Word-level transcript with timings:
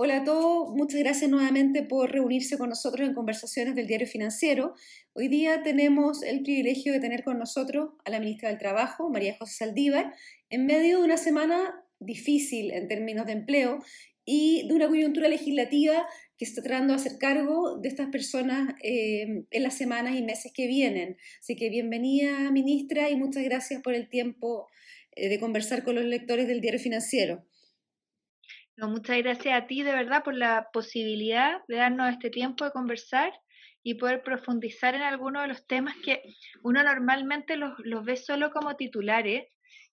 hola 0.00 0.18
a 0.18 0.24
todos, 0.24 0.76
muchas 0.76 1.00
gracias 1.00 1.28
nuevamente 1.28 1.82
por 1.82 2.12
reunirse 2.12 2.56
con 2.56 2.68
nosotros 2.68 3.08
en 3.08 3.14
conversaciones 3.14 3.74
del 3.74 3.88
diario 3.88 4.06
financiero. 4.06 4.76
Hoy 5.12 5.26
día 5.26 5.64
tenemos 5.64 6.22
el 6.22 6.44
privilegio 6.44 6.92
de 6.92 7.00
tener 7.00 7.24
con 7.24 7.36
nosotros 7.36 7.94
a 8.04 8.10
la 8.10 8.20
ministra 8.20 8.48
del 8.48 8.58
Trabajo, 8.58 9.10
María 9.10 9.36
José 9.36 9.64
Saldívar, 9.64 10.14
en 10.50 10.66
medio 10.66 10.98
de 10.98 11.04
una 11.04 11.16
semana 11.16 11.84
difícil 11.98 12.70
en 12.70 12.86
términos 12.86 13.26
de 13.26 13.32
empleo 13.32 13.80
y 14.24 14.68
de 14.68 14.74
una 14.74 14.86
coyuntura 14.86 15.26
legislativa 15.26 16.06
que 16.36 16.44
está 16.44 16.62
tratando 16.62 16.92
de 16.92 17.00
hacer 17.00 17.18
cargo 17.18 17.78
de 17.78 17.88
estas 17.88 18.06
personas 18.06 18.76
eh, 18.84 19.46
en 19.50 19.62
las 19.64 19.76
semanas 19.76 20.14
y 20.14 20.22
meses 20.22 20.52
que 20.54 20.68
vienen. 20.68 21.16
Así 21.40 21.56
que 21.56 21.70
bienvenida, 21.70 22.52
ministra, 22.52 23.10
y 23.10 23.16
muchas 23.16 23.42
gracias 23.42 23.82
por 23.82 23.94
el 23.94 24.08
tiempo 24.08 24.68
eh, 25.16 25.28
de 25.28 25.40
conversar 25.40 25.82
con 25.82 25.96
los 25.96 26.04
lectores 26.04 26.46
del 26.46 26.60
diario 26.60 26.78
financiero 26.78 27.47
muchas 28.86 29.18
gracias 29.18 29.60
a 29.60 29.66
ti 29.66 29.82
de 29.82 29.92
verdad 29.92 30.22
por 30.22 30.34
la 30.34 30.68
posibilidad 30.72 31.60
de 31.66 31.76
darnos 31.76 32.12
este 32.12 32.30
tiempo 32.30 32.64
de 32.64 32.70
conversar 32.70 33.32
y 33.82 33.94
poder 33.94 34.22
profundizar 34.22 34.94
en 34.94 35.02
algunos 35.02 35.42
de 35.42 35.48
los 35.48 35.66
temas 35.66 35.96
que 36.04 36.22
uno 36.62 36.82
normalmente 36.84 37.56
los, 37.56 37.74
ve 38.04 38.16
solo 38.16 38.50
como 38.50 38.76
titulares 38.76 39.48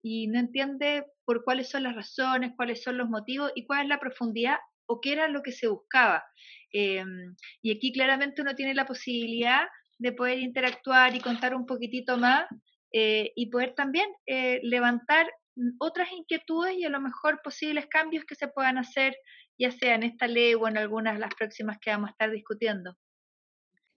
y 0.03 0.27
no 0.27 0.41
entiende 0.41 1.05
por 1.25 1.45
cuáles 1.45 1.71
son 1.71 1.85
las 1.85 1.95
razones, 1.95 2.53
cuáles 2.57 2.83
son 2.83 2.97
los 2.97 3.09
motivos 3.09 3.53
y 3.55 3.67
cuál 3.67 3.83
es 3.83 3.89
la 3.89 4.01
profundidad 4.01 4.57
o 4.87 5.01
qué 5.01 5.13
era 5.13 5.29
lo 5.29 5.43
que 5.43 5.53
se 5.53 5.69
buscaba. 5.69 6.25
Em, 6.73 7.37
y 7.63 7.77
aquí 7.77 7.93
claramente 7.93 8.43
uno 8.43 8.55
tiene 8.57 8.75
la 8.75 8.87
posibilidad 8.87 9.69
de 9.99 10.13
poder 10.13 10.39
interactuar 10.41 11.15
y 11.15 11.21
contar 11.21 11.55
un 11.55 11.67
poquitito 11.67 12.17
más 12.19 12.47
eh, 12.93 13.33
y 13.37 13.47
poder 13.51 13.75
también 13.75 14.09
eh, 14.27 14.59
levantar 14.65 15.31
otras 15.79 16.11
inquietudes 16.13 16.77
y 16.77 16.85
a 16.85 16.91
lo 16.91 17.01
mejor 17.01 17.41
posibles 17.43 17.87
cambios 17.87 18.25
que 18.25 18.35
se 18.35 18.49
puedan 18.49 18.79
hacer, 18.79 19.17
ya 19.59 19.71
sea 19.71 19.95
en 19.95 20.03
esta 20.03 20.27
ley 20.27 20.55
o 20.55 20.67
en 20.69 20.79
algunas 20.79 21.15
de 21.15 21.21
las 21.21 21.35
próximas 21.35 21.79
que 21.81 21.91
vamos 21.91 22.09
a 22.09 22.13
estar 22.13 22.31
discutiendo. 22.31 22.97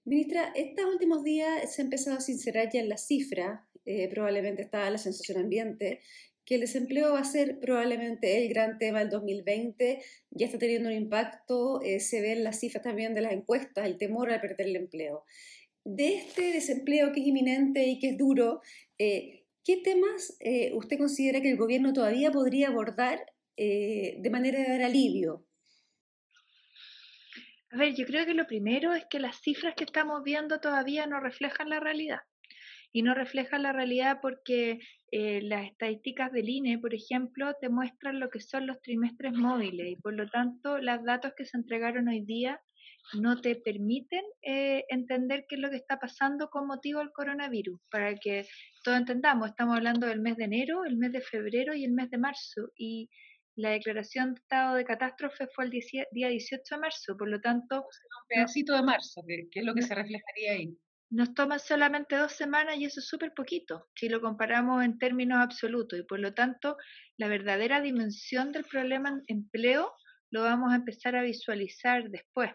Ministra, 0.04 0.52
estos 0.54 0.86
últimos 0.86 1.24
días 1.24 1.74
se 1.74 1.82
ha 1.82 1.86
empezado 1.86 2.18
a 2.18 2.22
sincerar 2.22 2.70
ya 2.72 2.80
en 2.80 2.90
la 2.90 2.98
cifra, 2.98 3.68
eh, 3.86 4.08
probablemente 4.10 4.62
está 4.62 4.90
la 4.90 4.98
sensación 4.98 5.40
ambiente, 5.40 6.02
que 6.46 6.56
el 6.56 6.62
desempleo 6.62 7.14
va 7.14 7.22
a 7.22 7.24
ser 7.24 7.60
probablemente 7.60 8.38
el 8.38 8.50
gran 8.50 8.78
tema 8.78 9.00
del 9.00 9.10
2020, 9.10 10.02
ya 10.30 10.46
está 10.46 10.60
teniendo 10.60 10.90
un 10.90 10.96
impacto, 10.96 11.82
eh, 11.82 12.00
se 12.00 12.22
ve 12.22 12.34
en 12.34 12.44
las 12.44 12.60
cifras 12.60 12.84
también 12.84 13.16
de 13.16 13.22
las 13.22 13.34
encuestas, 13.34 13.86
el 13.86 13.98
temor 13.98 14.32
a 14.32 14.40
perder 14.40 14.68
el 14.68 14.76
empleo. 14.76 15.24
De 15.84 16.16
este 16.16 16.52
desempleo 16.52 17.12
que 17.12 17.22
es 17.22 17.28
inminente 17.28 17.86
y 17.86 17.98
que 17.98 18.10
es 18.10 18.18
duro, 18.18 18.62
eh, 19.00 19.45
¿Qué 19.66 19.78
temas 19.78 20.38
eh, 20.42 20.72
usted 20.76 21.00
considera 21.00 21.42
que 21.42 21.50
el 21.50 21.58
gobierno 21.58 21.92
todavía 21.92 22.30
podría 22.32 22.68
abordar 22.68 23.20
eh, 23.58 24.16
de 24.20 24.30
manera 24.30 24.60
de 24.60 24.70
dar 24.70 24.84
alivio? 24.84 25.44
A 27.72 27.78
ver, 27.78 27.96
yo 27.96 28.06
creo 28.06 28.28
que 28.28 28.36
lo 28.36 28.46
primero 28.46 28.94
es 28.94 29.06
que 29.10 29.20
las 29.20 29.42
cifras 29.42 29.74
que 29.76 29.86
estamos 29.86 30.22
viendo 30.24 30.60
todavía 30.60 31.08
no 31.08 31.20
reflejan 31.20 31.70
la 31.70 31.80
realidad. 31.80 32.20
Y 32.92 33.02
no 33.02 33.16
reflejan 33.16 33.64
la 33.64 33.74
realidad 33.74 34.20
porque 34.22 34.78
eh, 35.12 35.42
las 35.42 35.66
estadísticas 35.66 36.32
del 36.32 36.48
INE, 36.48 36.78
por 36.78 36.94
ejemplo, 36.94 37.52
te 37.60 37.70
muestran 37.70 38.20
lo 38.20 38.30
que 38.30 38.42
son 38.42 38.68
los 38.68 38.80
trimestres 38.82 39.34
móviles 39.34 39.88
y 39.90 39.96
por 39.96 40.14
lo 40.14 40.30
tanto 40.30 40.78
los 40.78 41.04
datos 41.04 41.34
que 41.36 41.44
se 41.44 41.58
entregaron 41.58 42.08
hoy 42.08 42.24
día 42.24 42.62
no 43.14 43.40
te 43.40 43.56
permiten 43.56 44.24
eh, 44.42 44.84
entender 44.90 45.46
qué 45.48 45.56
es 45.56 45.62
lo 45.62 45.70
que 45.70 45.78
está 45.78 46.00
pasando 46.00 46.50
con 46.50 46.68
motivo 46.68 47.00
del 47.00 47.12
coronavirus. 47.12 47.80
Para 47.90 48.16
que 48.16 48.48
todos 48.84 48.98
entendamos, 48.98 49.50
estamos 49.50 49.78
hablando 49.78 50.08
del 50.08 50.22
mes 50.22 50.38
de 50.38 50.46
enero, 50.46 50.86
el 50.86 50.98
mes 50.98 51.12
de 51.12 51.22
febrero 51.22 51.74
y 51.74 51.86
el 51.86 51.92
mes 51.92 52.10
de 52.10 52.18
marzo. 52.18 52.72
Y 52.78 53.10
la 53.56 53.70
declaración 53.70 54.34
de 54.34 54.40
estado 54.40 54.76
de 54.76 54.86
catástrofe 54.86 55.48
fue 55.48 55.66
el 55.66 55.72
día 55.72 56.30
18 56.30 56.76
de 56.76 56.82
marzo, 56.82 57.16
por 57.18 57.30
lo 57.30 57.40
tanto... 57.40 57.78
Un 57.78 58.28
pedacito 58.28 58.74
de 58.74 58.84
marzo, 58.84 59.24
que 59.26 59.60
es 59.60 59.66
lo 59.66 59.74
que 59.74 59.82
se 59.82 59.96
reflejaría 59.96 60.52
ahí. 60.54 60.78
Nos 61.12 61.34
toma 61.34 61.60
solamente 61.60 62.18
dos 62.18 62.34
semanas 62.34 62.78
y 62.78 62.86
eso 62.86 63.00
es 63.00 63.08
súper 63.08 63.34
poquito, 63.34 63.88
si 63.96 64.10
lo 64.10 64.20
comparamos 64.20 64.84
en 64.84 64.98
términos 64.98 65.38
absolutos. 65.40 66.00
Y 66.00 66.04
por 66.04 66.20
lo 66.20 66.34
tanto, 66.34 66.78
la 67.18 67.28
verdadera 67.28 67.80
dimensión 67.80 68.52
del 68.52 68.66
problema 68.66 69.10
en 69.10 69.24
empleo 69.28 69.94
lo 70.32 70.42
vamos 70.42 70.74
a 70.74 70.76
empezar 70.76 71.16
a 71.16 71.22
visualizar 71.22 72.10
después. 72.10 72.52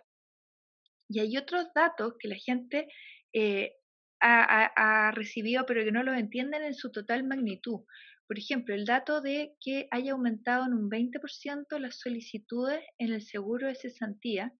Y 1.10 1.18
hay 1.18 1.36
otros 1.36 1.66
datos 1.74 2.14
que 2.20 2.28
la 2.28 2.36
gente 2.36 2.86
eh, 3.32 3.74
ha, 4.20 5.10
recibido, 5.12 5.66
pero 5.66 5.82
que 5.82 5.90
no 5.90 6.04
los 6.04 6.16
entienden 6.16 6.62
en 6.62 6.74
su 6.74 6.92
total 6.92 7.24
magnitud. 7.24 7.80
Por 8.28 8.38
ejemplo, 8.38 8.76
el 8.76 8.84
dato 8.84 9.20
de 9.20 9.56
que 9.60 9.88
haya 9.90 10.12
aumentado 10.12 10.66
en 10.66 10.74
un 10.74 10.88
20% 10.88 11.78
las 11.80 11.98
solicitudes 11.98 12.80
en 12.98 13.12
el 13.12 13.22
seguro 13.22 13.66
de 13.66 13.74
cesantía 13.74 14.54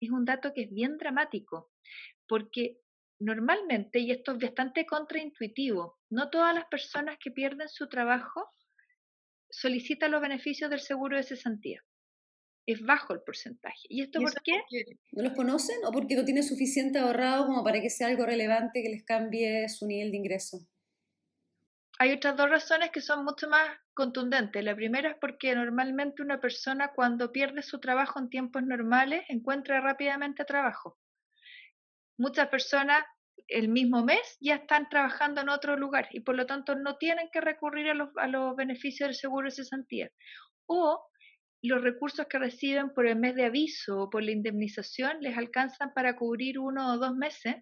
es 0.00 0.10
un 0.10 0.24
dato 0.24 0.52
que 0.54 0.62
es 0.62 0.72
bien 0.72 0.96
dramático, 0.96 1.72
porque 2.28 2.78
normalmente, 3.18 3.98
y 3.98 4.12
esto 4.12 4.32
es 4.32 4.38
bastante 4.38 4.86
contraintuitivo, 4.86 5.98
no 6.08 6.30
todas 6.30 6.54
las 6.54 6.66
personas 6.66 7.16
que 7.18 7.32
pierden 7.32 7.68
su 7.68 7.88
trabajo 7.88 8.48
solicitan 9.50 10.12
los 10.12 10.20
beneficios 10.20 10.70
del 10.70 10.80
seguro 10.80 11.16
de 11.16 11.24
cesantía 11.24 11.82
es 12.66 12.82
bajo 12.82 13.14
el 13.14 13.20
porcentaje. 13.20 13.86
¿Y 13.88 14.02
esto 14.02 14.20
por 14.20 14.42
qué? 14.42 14.60
¿No 15.12 15.22
los 15.22 15.32
conocen 15.34 15.76
o 15.84 15.92
porque 15.92 16.16
no 16.16 16.24
tienen 16.24 16.42
suficiente 16.42 16.98
ahorrado 16.98 17.46
como 17.46 17.62
para 17.62 17.80
que 17.80 17.90
sea 17.90 18.08
algo 18.08 18.26
relevante 18.26 18.82
que 18.82 18.88
les 18.88 19.04
cambie 19.04 19.68
su 19.68 19.86
nivel 19.86 20.10
de 20.10 20.16
ingreso? 20.16 20.58
Hay 21.98 22.12
otras 22.12 22.36
dos 22.36 22.50
razones 22.50 22.90
que 22.90 23.00
son 23.00 23.24
mucho 23.24 23.48
más 23.48 23.70
contundentes. 23.94 24.62
La 24.62 24.74
primera 24.74 25.10
es 25.10 25.16
porque 25.18 25.54
normalmente 25.54 26.22
una 26.22 26.40
persona 26.40 26.92
cuando 26.92 27.32
pierde 27.32 27.62
su 27.62 27.80
trabajo 27.80 28.18
en 28.18 28.28
tiempos 28.28 28.62
normales 28.64 29.24
encuentra 29.28 29.80
rápidamente 29.80 30.44
trabajo. 30.44 30.98
Muchas 32.18 32.48
personas 32.48 33.02
el 33.48 33.68
mismo 33.68 34.02
mes 34.04 34.36
ya 34.40 34.56
están 34.56 34.88
trabajando 34.88 35.40
en 35.40 35.48
otro 35.48 35.76
lugar 35.76 36.08
y 36.10 36.20
por 36.20 36.34
lo 36.34 36.46
tanto 36.46 36.74
no 36.74 36.96
tienen 36.96 37.30
que 37.32 37.40
recurrir 37.40 37.90
a 37.90 37.94
los, 37.94 38.10
a 38.16 38.26
los 38.26 38.56
beneficios 38.56 39.08
del 39.08 39.14
seguro 39.14 39.46
de 39.46 39.52
cesantía. 39.52 40.10
O 40.66 41.00
los 41.62 41.82
recursos 41.82 42.26
que 42.28 42.38
reciben 42.38 42.90
por 42.90 43.06
el 43.06 43.16
mes 43.16 43.34
de 43.34 43.44
aviso 43.44 44.02
o 44.02 44.10
por 44.10 44.22
la 44.22 44.32
indemnización 44.32 45.18
les 45.20 45.36
alcanzan 45.36 45.92
para 45.94 46.16
cubrir 46.16 46.58
uno 46.58 46.92
o 46.92 46.98
dos 46.98 47.14
meses 47.14 47.56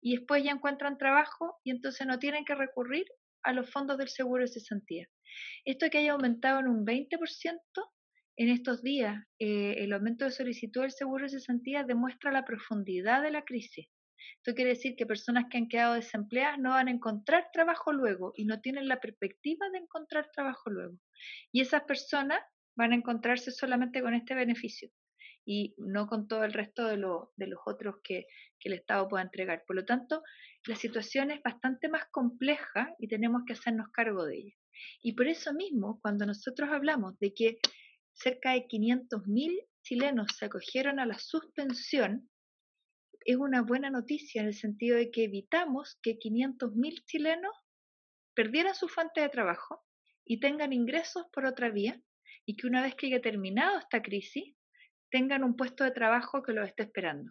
y 0.00 0.16
después 0.16 0.44
ya 0.44 0.52
encuentran 0.52 0.98
trabajo 0.98 1.58
y 1.64 1.70
entonces 1.70 2.06
no 2.06 2.18
tienen 2.18 2.44
que 2.44 2.54
recurrir 2.54 3.06
a 3.42 3.52
los 3.52 3.70
fondos 3.70 3.98
del 3.98 4.08
seguro 4.08 4.42
de 4.42 4.48
cesantía. 4.48 5.08
Esto 5.64 5.88
que 5.90 5.98
haya 5.98 6.12
aumentado 6.12 6.60
en 6.60 6.68
un 6.68 6.84
20% 6.84 7.60
en 8.36 8.50
estos 8.50 8.82
días, 8.82 9.24
eh, 9.40 9.74
el 9.78 9.92
aumento 9.92 10.24
de 10.24 10.30
solicitud 10.30 10.82
del 10.82 10.92
seguro 10.92 11.24
de 11.24 11.30
cesantía 11.30 11.82
demuestra 11.82 12.30
la 12.30 12.44
profundidad 12.44 13.22
de 13.22 13.32
la 13.32 13.44
crisis. 13.44 13.88
Esto 14.36 14.54
quiere 14.54 14.70
decir 14.70 14.94
que 14.94 15.06
personas 15.06 15.46
que 15.50 15.58
han 15.58 15.68
quedado 15.68 15.94
desempleadas 15.94 16.58
no 16.58 16.70
van 16.70 16.86
a 16.86 16.92
encontrar 16.92 17.48
trabajo 17.52 17.92
luego 17.92 18.32
y 18.36 18.44
no 18.44 18.60
tienen 18.60 18.86
la 18.86 19.00
perspectiva 19.00 19.68
de 19.70 19.78
encontrar 19.78 20.30
trabajo 20.32 20.70
luego. 20.70 20.96
Y 21.50 21.62
esas 21.62 21.82
personas 21.82 22.40
van 22.78 22.92
a 22.92 22.94
encontrarse 22.94 23.50
solamente 23.50 24.00
con 24.00 24.14
este 24.14 24.36
beneficio 24.36 24.88
y 25.44 25.74
no 25.78 26.06
con 26.06 26.28
todo 26.28 26.44
el 26.44 26.52
resto 26.52 26.86
de, 26.86 26.96
los 26.96 27.58
otros 27.66 27.96
que, 28.04 28.26
que, 28.60 28.68
el 28.68 28.74
Estado 28.74 29.08
pueda 29.08 29.24
entregar. 29.24 29.64
Por 29.66 29.76
lo 29.76 29.84
tanto, 29.84 30.22
la 30.66 30.76
situación 30.76 31.32
es 31.32 31.42
bastante 31.42 31.88
más 31.88 32.04
compleja 32.12 32.94
y 32.98 33.08
tenemos 33.08 33.42
que 33.46 33.54
hacernos 33.54 33.88
cargo 33.92 34.24
de 34.26 34.36
ella. 34.36 34.54
Y 35.02 35.14
por 35.14 35.26
eso 35.26 35.52
mismo, 35.52 35.98
cuando 36.00 36.24
nosotros 36.24 36.70
hablamos 36.70 37.18
de 37.18 37.34
que 37.34 37.58
cerca 38.12 38.52
de 38.52 38.68
500.000 38.68 39.66
chilenos 39.82 40.26
se 40.38 40.44
acogieron 40.44 41.00
a 41.00 41.06
la 41.06 41.18
suspensión, 41.18 42.30
es 43.24 43.36
una 43.36 43.62
buena 43.62 43.90
noticia 43.90 44.42
en 44.42 44.48
el 44.48 44.54
sentido 44.54 44.96
de 44.96 45.10
que 45.10 45.24
evitamos 45.24 45.98
que 46.00 46.16
500.000 46.16 47.04
chilenos 47.06 47.54
perdieran 48.34 48.76
su 48.76 48.86
fuente 48.86 49.20
de 49.20 49.30
trabajo 49.30 49.84
y 50.24 50.38
tengan 50.38 50.72
ingresos 50.72 51.26
por 51.32 51.44
otra 51.44 51.70
vía 51.70 52.00
y 52.48 52.56
que 52.56 52.66
una 52.66 52.82
vez 52.82 52.94
que 52.94 53.08
haya 53.08 53.20
terminado 53.20 53.78
esta 53.78 54.00
crisis, 54.00 54.54
tengan 55.10 55.44
un 55.44 55.54
puesto 55.54 55.84
de 55.84 55.90
trabajo 55.90 56.42
que 56.42 56.54
los 56.54 56.66
esté 56.66 56.84
esperando. 56.84 57.30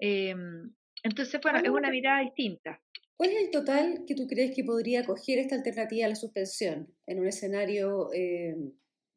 Em, 0.00 0.74
entonces, 1.04 1.40
bueno, 1.40 1.60
es 1.62 1.70
una 1.70 1.90
mirada 1.90 2.22
distinta. 2.22 2.82
¿Cuál 3.16 3.30
es 3.30 3.36
el 3.44 3.50
total 3.52 4.02
que 4.04 4.16
tú 4.16 4.26
crees 4.26 4.52
que 4.52 4.64
podría 4.64 5.02
acoger 5.02 5.38
esta 5.38 5.54
alternativa 5.54 6.06
a 6.06 6.08
la 6.08 6.16
suspensión 6.16 6.92
en 7.06 7.20
un 7.20 7.28
escenario, 7.28 8.12
em, 8.12 8.72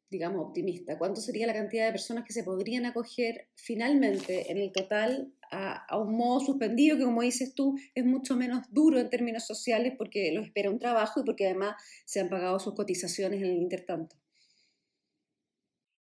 digamos, 0.08 0.46
optimista? 0.46 0.96
¿Cuánto 0.96 1.20
sería 1.20 1.48
la 1.48 1.54
cantidad 1.54 1.86
de 1.86 1.90
personas 1.90 2.24
que 2.24 2.32
se 2.32 2.44
podrían 2.44 2.86
acoger 2.86 3.48
finalmente 3.56 4.52
en 4.52 4.58
el 4.58 4.70
total 4.70 5.34
a, 5.50 5.86
a, 5.86 5.98
un 5.98 6.16
modo 6.16 6.38
suspendido 6.38 6.96
que, 6.96 7.02
como 7.02 7.22
dices 7.22 7.52
tú, 7.56 7.76
es 7.96 8.04
mucho 8.04 8.36
menos 8.36 8.64
duro 8.70 9.00
en 9.00 9.10
términos 9.10 9.44
sociales 9.44 9.92
porque 9.98 10.30
los 10.30 10.44
espera 10.44 10.70
un 10.70 10.78
trabajo 10.78 11.18
y 11.18 11.24
porque 11.24 11.46
además 11.46 11.74
se 12.04 12.20
han 12.20 12.28
pagado 12.28 12.60
sus 12.60 12.74
cotizaciones 12.74 13.42
en 13.42 13.48
el 13.48 13.56
intertanto? 13.56 14.14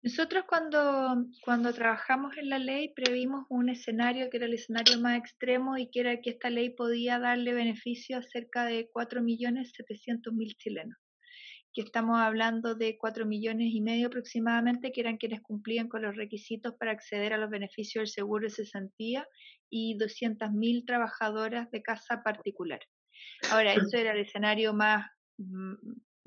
Nosotros 0.08 0.46
cuando, 0.48 1.74
trabajamos 1.74 2.38
en 2.38 2.48
la 2.48 2.60
ley 2.60 2.94
previmos 2.96 3.46
un 3.50 3.68
escenario 3.68 4.30
que 4.30 4.38
era 4.38 4.46
el 4.46 4.54
escenario 4.54 5.02
más 5.02 5.18
extremo 5.18 5.78
y 5.78 5.92
que 5.92 6.00
era 6.00 6.22
que 6.22 6.30
esta 6.30 6.50
ley 6.50 6.70
podía 6.70 7.20
darle 7.20 7.54
beneficio 7.54 8.18
a 8.18 8.22
cerca 8.22 8.64
de 8.64 8.90
4.700.000 8.94 10.56
chilenos, 10.56 10.98
que 11.74 11.82
estamos 11.82 12.22
hablando 12.22 12.74
de 12.74 12.98
cuatro 12.98 13.26
millones 13.26 13.68
y 13.74 13.82
medio 13.82 14.08
aproximadamente, 14.08 14.94
que 14.94 15.02
eran 15.02 15.18
quienes 15.18 15.42
cumplían 15.42 15.90
con 15.90 16.04
los 16.04 16.16
requisitos 16.16 16.76
para 16.80 16.94
acceder 16.94 17.34
a 17.34 17.38
los 17.38 17.50
beneficios 17.50 18.04
del 18.04 18.08
seguro 18.08 18.46
de 18.46 18.52
cesantía, 18.52 19.28
y 19.70 19.98
200.000 19.98 20.86
trabajadoras 20.86 21.70
de 21.72 21.82
casa 21.82 22.24
particular. 22.24 22.80
Ahora, 23.52 23.74
eso 23.74 23.98
era 23.98 24.14
el 24.14 24.20
escenario 24.20 24.74
más, 24.74 25.06
mm, 25.38 25.74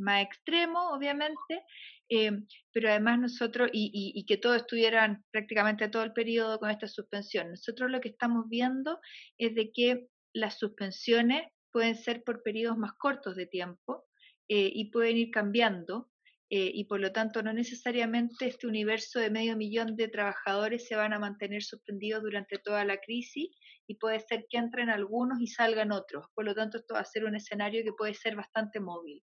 más 0.01 0.23
extremo, 0.23 0.91
obviamente, 0.91 1.63
eh, 2.09 2.33
pero 2.73 2.89
además 2.89 3.21
nosotros, 3.21 3.71
y, 3.73 4.13
y, 4.15 4.25
que 4.25 4.37
todos 4.37 4.57
estuvieran 4.57 5.25
prácticamente 5.31 5.89
todo 5.89 6.03
el 6.03 6.13
periodo 6.13 6.59
con 6.59 6.71
esta 6.71 6.89
suspensión, 6.89 7.51
nosotros 7.51 7.91
lo 7.91 8.01
que 8.01 8.09
estamos 8.09 8.49
viendo 8.49 8.99
es 9.39 9.55
de 9.55 9.71
que 9.73 10.09
las 10.33 10.59
suspensiones 10.59 11.45
pueden 11.73 11.95
ser 11.97 12.25
por 12.25 12.43
periodos 12.43 12.79
más 12.79 12.93
cortos 12.95 13.37
de 13.37 13.47
tiempo 13.47 14.07
eh, 14.49 14.71
y 14.73 14.91
pueden 14.91 15.17
ir 15.17 15.31
cambiando. 15.31 16.09
Eh, 16.53 16.73
y 16.75 16.87
por 16.87 16.99
lo 16.99 17.13
tanto 17.13 17.45
no 17.45 17.53
necesariamente 17.53 18.45
este 18.45 18.67
universo 18.67 19.21
de 19.21 19.31
medio 19.31 19.57
millón 19.57 19.95
de 19.95 20.09
trabajadores 20.09 20.89
se 20.89 20.97
van 20.97 21.13
a 21.13 21.21
mantener 21.21 21.63
suspendidos 21.63 22.25
durante 22.25 22.59
toda 22.59 22.85
la 22.85 22.97
crisis 22.97 23.51
y 23.87 23.95
puede 23.95 24.19
ser 24.19 24.47
que 24.51 24.59
entren 24.59 24.91
algunos 24.91 25.41
y 25.41 25.47
salgan 25.47 25.93
otros. 25.93 26.27
Por 26.35 26.45
lo 26.45 26.55
tanto, 26.55 26.79
esto 26.79 26.95
va 26.95 27.01
a 27.01 27.05
ser 27.05 27.25
un 27.25 27.37
escenario 27.37 27.85
que 27.85 27.93
puede 27.93 28.15
ser 28.15 28.35
bastante 28.35 28.81
móvil. 28.81 29.23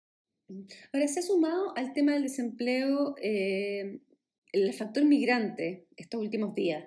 Ahora, 0.92 1.08
se 1.08 1.20
ha 1.20 1.22
sumado 1.22 1.76
al 1.76 1.92
tema 1.92 2.12
del 2.12 2.24
desempleo 2.24 3.14
eh, 3.20 4.00
el 4.52 4.72
factor 4.74 5.04
migrante 5.04 5.88
estos 5.96 6.20
últimos 6.20 6.54
días. 6.54 6.84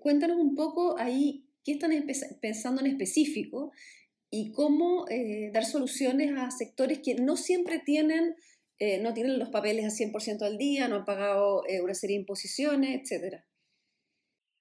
cuéntanos 0.00 0.36
un 0.36 0.54
poco 0.54 0.98
ahí 0.98 1.48
qué 1.64 1.72
están 1.72 1.92
pensando 2.40 2.80
en 2.80 2.86
específico 2.86 3.72
y 4.30 4.52
cómo 4.52 5.06
eh, 5.08 5.50
dar 5.52 5.64
soluciones 5.64 6.36
a 6.36 6.50
sectores 6.50 7.00
que 7.04 7.14
no 7.14 7.36
siempre 7.36 7.78
tienen, 7.78 8.36
eh, 8.78 9.00
no 9.00 9.14
tienen 9.14 9.38
los 9.38 9.48
papeles 9.48 9.84
a 9.84 9.90
100% 9.90 10.42
al 10.42 10.58
día, 10.58 10.88
no 10.88 10.96
han 10.96 11.04
pagado 11.04 11.66
eh, 11.66 11.80
una 11.80 11.94
serie 11.94 12.16
de 12.16 12.20
imposiciones, 12.20 13.10
etc. 13.10 13.42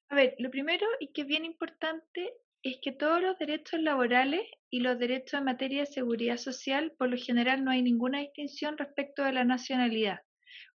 A 0.09 0.15
ver, 0.15 0.35
lo 0.39 0.49
primero 0.49 0.85
y 0.99 1.11
que 1.11 1.21
es 1.21 1.27
bien 1.27 1.45
importante 1.45 2.33
es 2.63 2.77
que 2.81 2.91
todos 2.91 3.21
los 3.21 3.37
derechos 3.37 3.81
laborales 3.81 4.41
y 4.69 4.81
los 4.81 4.99
derechos 4.99 5.39
en 5.39 5.45
materia 5.45 5.81
de 5.81 5.85
seguridad 5.85 6.37
social, 6.37 6.93
por 6.97 7.09
lo 7.09 7.17
general 7.17 7.63
no 7.63 7.71
hay 7.71 7.81
ninguna 7.81 8.19
distinción 8.19 8.77
respecto 8.77 9.23
de 9.23 9.33
la 9.33 9.45
nacionalidad. 9.45 10.19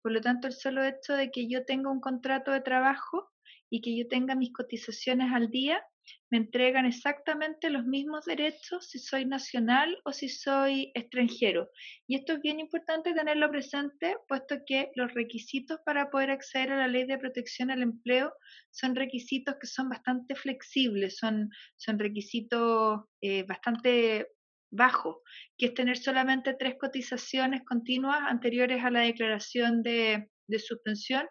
Por 0.02 0.12
lo 0.12 0.20
tanto, 0.20 0.46
el 0.46 0.52
solo 0.52 0.84
hecho 0.84 1.14
de 1.14 1.30
que 1.30 1.48
yo 1.48 1.64
tenga 1.64 1.90
un 1.90 2.00
contrato 2.00 2.52
de 2.52 2.60
trabajo 2.60 3.30
y 3.70 3.80
que 3.80 3.96
yo 3.96 4.06
tenga 4.08 4.34
mis 4.34 4.52
cotizaciones 4.52 5.32
al 5.32 5.50
día 5.50 5.82
me 6.30 6.38
entregan 6.38 6.86
exactamente 6.86 7.70
los 7.70 7.84
mismos 7.84 8.24
derechos 8.24 8.88
si 8.88 8.98
soy 8.98 9.24
nacional 9.24 9.96
o 10.04 10.12
si 10.12 10.28
soy 10.28 10.92
extranjero. 10.94 11.70
Y 12.06 12.16
esto 12.16 12.34
es 12.34 12.40
bien 12.40 12.60
importante 12.60 13.14
tenerlo 13.14 13.50
presente, 13.50 14.16
puesto 14.26 14.56
que 14.66 14.90
los 14.94 15.12
requisitos 15.14 15.80
para 15.84 16.10
poder 16.10 16.30
acceder 16.30 16.72
a 16.72 16.76
la 16.76 16.88
ley 16.88 17.06
de 17.06 17.18
protección 17.18 17.70
al 17.70 17.82
empleo 17.82 18.32
son 18.70 18.94
requisitos 18.94 19.56
que 19.60 19.66
son 19.66 19.88
bastante 19.88 20.34
flexibles, 20.34 21.16
son, 21.16 21.50
son 21.76 21.98
requisitos 21.98 23.00
eh, 23.20 23.44
bastante 23.44 24.28
bajos, 24.70 25.16
que 25.56 25.66
es 25.66 25.74
tener 25.74 25.96
solamente 25.96 26.54
tres 26.54 26.76
cotizaciones 26.78 27.62
continuas 27.64 28.20
anteriores 28.28 28.84
a 28.84 28.90
la 28.90 29.00
declaración 29.00 29.82
de, 29.82 30.28
de 30.46 30.58
suspensión 30.58 31.26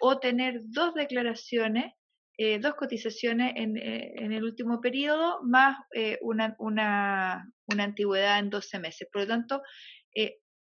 o 0.00 0.18
tener 0.18 0.60
dos 0.64 0.94
declaraciones 0.94 1.92
eh, 2.42 2.58
dos 2.58 2.74
cotizaciones 2.74 3.52
en, 3.54 3.76
eh, 3.76 4.14
en, 4.16 4.32
el 4.32 4.42
último 4.44 4.80
periodo 4.80 5.42
más 5.42 5.76
eh, 5.94 6.18
una, 6.22 6.56
una, 6.58 7.46
una, 7.66 7.84
antigüedad 7.84 8.38
en 8.38 8.48
12 8.48 8.78
meses. 8.78 9.06
Por 9.12 9.22
lo 9.22 9.28
tanto, 9.28 9.60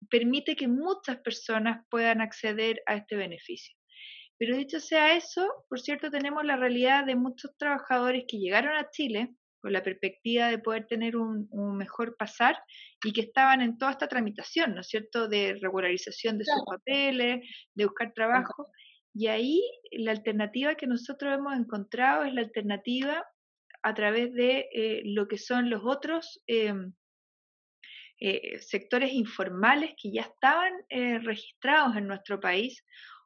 permite 0.07 0.55
que 0.55 0.67
muchas 0.67 1.17
personas 1.17 1.83
puedan 1.89 2.21
acceder 2.21 2.83
a 2.85 2.93
este 2.93 3.15
beneficio. 3.15 3.75
Pero 4.37 4.55
dicho 4.55 4.79
sea 4.79 5.15
eso, 5.15 5.47
por 5.67 5.79
cierto, 5.79 6.11
tenemos 6.11 6.45
la 6.45 6.57
realidad 6.57 7.07
de 7.07 7.15
muchos 7.15 7.57
trabajadores 7.57 8.25
que 8.27 8.37
llegaron 8.37 8.75
a 8.77 8.91
Chile 8.91 9.33
con 9.59 9.73
la 9.73 9.81
perspectiva 9.81 10.49
de 10.49 10.59
poder 10.59 10.85
tener 10.85 11.15
un, 11.15 11.47
un, 11.49 11.75
mejor 11.75 12.15
pasar 12.17 12.55
y 13.03 13.13
que 13.13 13.21
estaban 13.21 13.61
en 13.61 13.79
toda 13.79 13.93
esta 13.93 14.07
tramitación, 14.07 14.75
¿no 14.75 14.81
es 14.81 14.89
cierto?, 14.89 15.27
de 15.27 15.57
regularización 15.59 16.37
de 16.37 16.45
sus 16.45 16.63
papeles, 16.67 17.41
de 17.73 17.85
buscar 17.85 18.13
trabajo, 18.13 18.67
y 19.15 19.27
ahí 19.27 19.61
la 19.97 20.11
alternativa 20.11 20.75
que 20.75 20.87
nosotros 20.87 21.33
hemos 21.33 21.57
encontrado 21.57 22.23
es 22.23 22.33
la 22.33 22.41
alternativa 22.41 23.25
a 23.81 23.93
través 23.93 24.33
de 24.33 24.69
eh, 24.73 25.01
lo 25.05 25.27
que 25.27 25.37
son 25.37 25.69
los 25.69 25.81
otros 25.83 26.41
em, 26.47 26.93
eh, 28.19 28.59
sectores 28.59 29.11
informales 29.11 29.93
que 30.01 30.11
ya 30.11 30.21
estaban 30.21 30.73
eh, 30.89 31.19
registrados 31.19 31.97
en 31.97 32.07
nuestro 32.07 32.39
país 32.39 32.83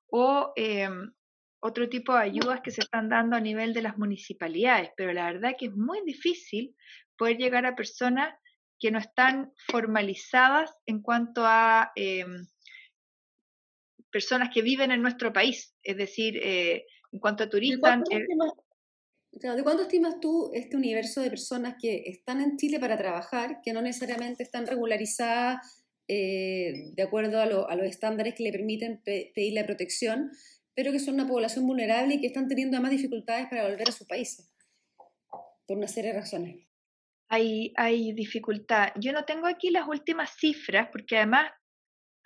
o 0.10 0.54
em, 0.56 1.12
otro 1.60 1.88
tipo 1.90 2.14
de 2.14 2.22
ayudas 2.22 2.62
que 2.62 2.72
se 2.72 2.82
están 2.82 3.10
dando 3.10 3.36
a 3.36 3.42
nivel 3.42 3.74
de 3.74 3.82
las 3.84 3.98
municipalidades. 3.98 4.92
Pero 4.98 5.14
la 5.14 5.32
verdad 5.32 5.56
que 5.58 5.68
es 5.68 5.76
muy 5.76 6.00
difícil 6.06 6.76
poder 7.18 7.38
llegar 7.38 7.66
a 7.66 7.76
personas 7.76 8.34
que 8.80 8.92
no 8.92 9.00
están 9.00 9.52
formalizadas 9.68 10.74
en 10.86 11.02
cuanto 11.02 11.44
a 11.46 11.92
em, 11.96 12.48
personas 14.12 14.50
que 14.54 14.62
viven 14.62 14.92
en 14.92 15.02
nuestro 15.02 15.34
país, 15.34 15.76
es 15.84 15.98
decir, 15.98 16.38
eh, 16.38 16.86
en 17.12 17.20
cuanto 17.20 17.44
a 17.44 17.50
turistas. 17.50 18.00
Eh, 18.12 18.26
¿De 19.32 19.64
cuánto, 19.64 19.84
estimas, 19.84 20.20
tú 20.20 20.50
este 20.54 20.76
universo 20.76 21.22
de 21.22 21.30
personas 21.30 21.76
que 21.80 22.04
están 22.08 22.42
en 22.42 22.58
Chile 22.58 22.80
para 22.80 22.98
trabajar, 22.98 23.60
que 23.64 23.74
no 23.74 23.82
necesariamente 23.82 24.42
están 24.42 24.66
regularizadas 24.66 25.84
eh, 26.08 26.92
de 26.94 27.04
acuerdo 27.04 27.40
a, 27.42 27.76
los 27.76 27.86
estándares 27.86 28.34
que 28.34 28.44
le 28.44 28.52
permiten 28.52 29.02
pedir 29.04 29.54
la 29.54 29.66
protección, 29.66 30.32
pero 30.74 30.92
que 30.92 31.00
son 31.00 31.16
una 31.16 31.28
población 31.28 31.68
vulnerable 31.68 32.16
y 32.16 32.22
que 32.22 32.28
están 32.28 32.48
teniendo 32.48 32.82
más 32.82 32.92
dificultades 32.92 33.48
para 33.48 33.68
volver 33.68 33.90
a 33.90 33.92
sus 33.92 34.08
países, 34.08 34.50
por 35.68 35.78
una 35.78 35.88
serie 35.88 36.14
de 36.14 36.20
razones? 36.20 36.68
Hay, 37.30 37.74
hay 37.76 38.14
dificultad. 38.14 38.90
Yo 38.96 39.12
no 39.12 39.26
tengo 39.26 39.48
aquí 39.48 39.70
las 39.70 39.88
últimas 39.88 40.32
cifras, 40.38 40.88
porque 40.92 41.18
además 41.18 41.52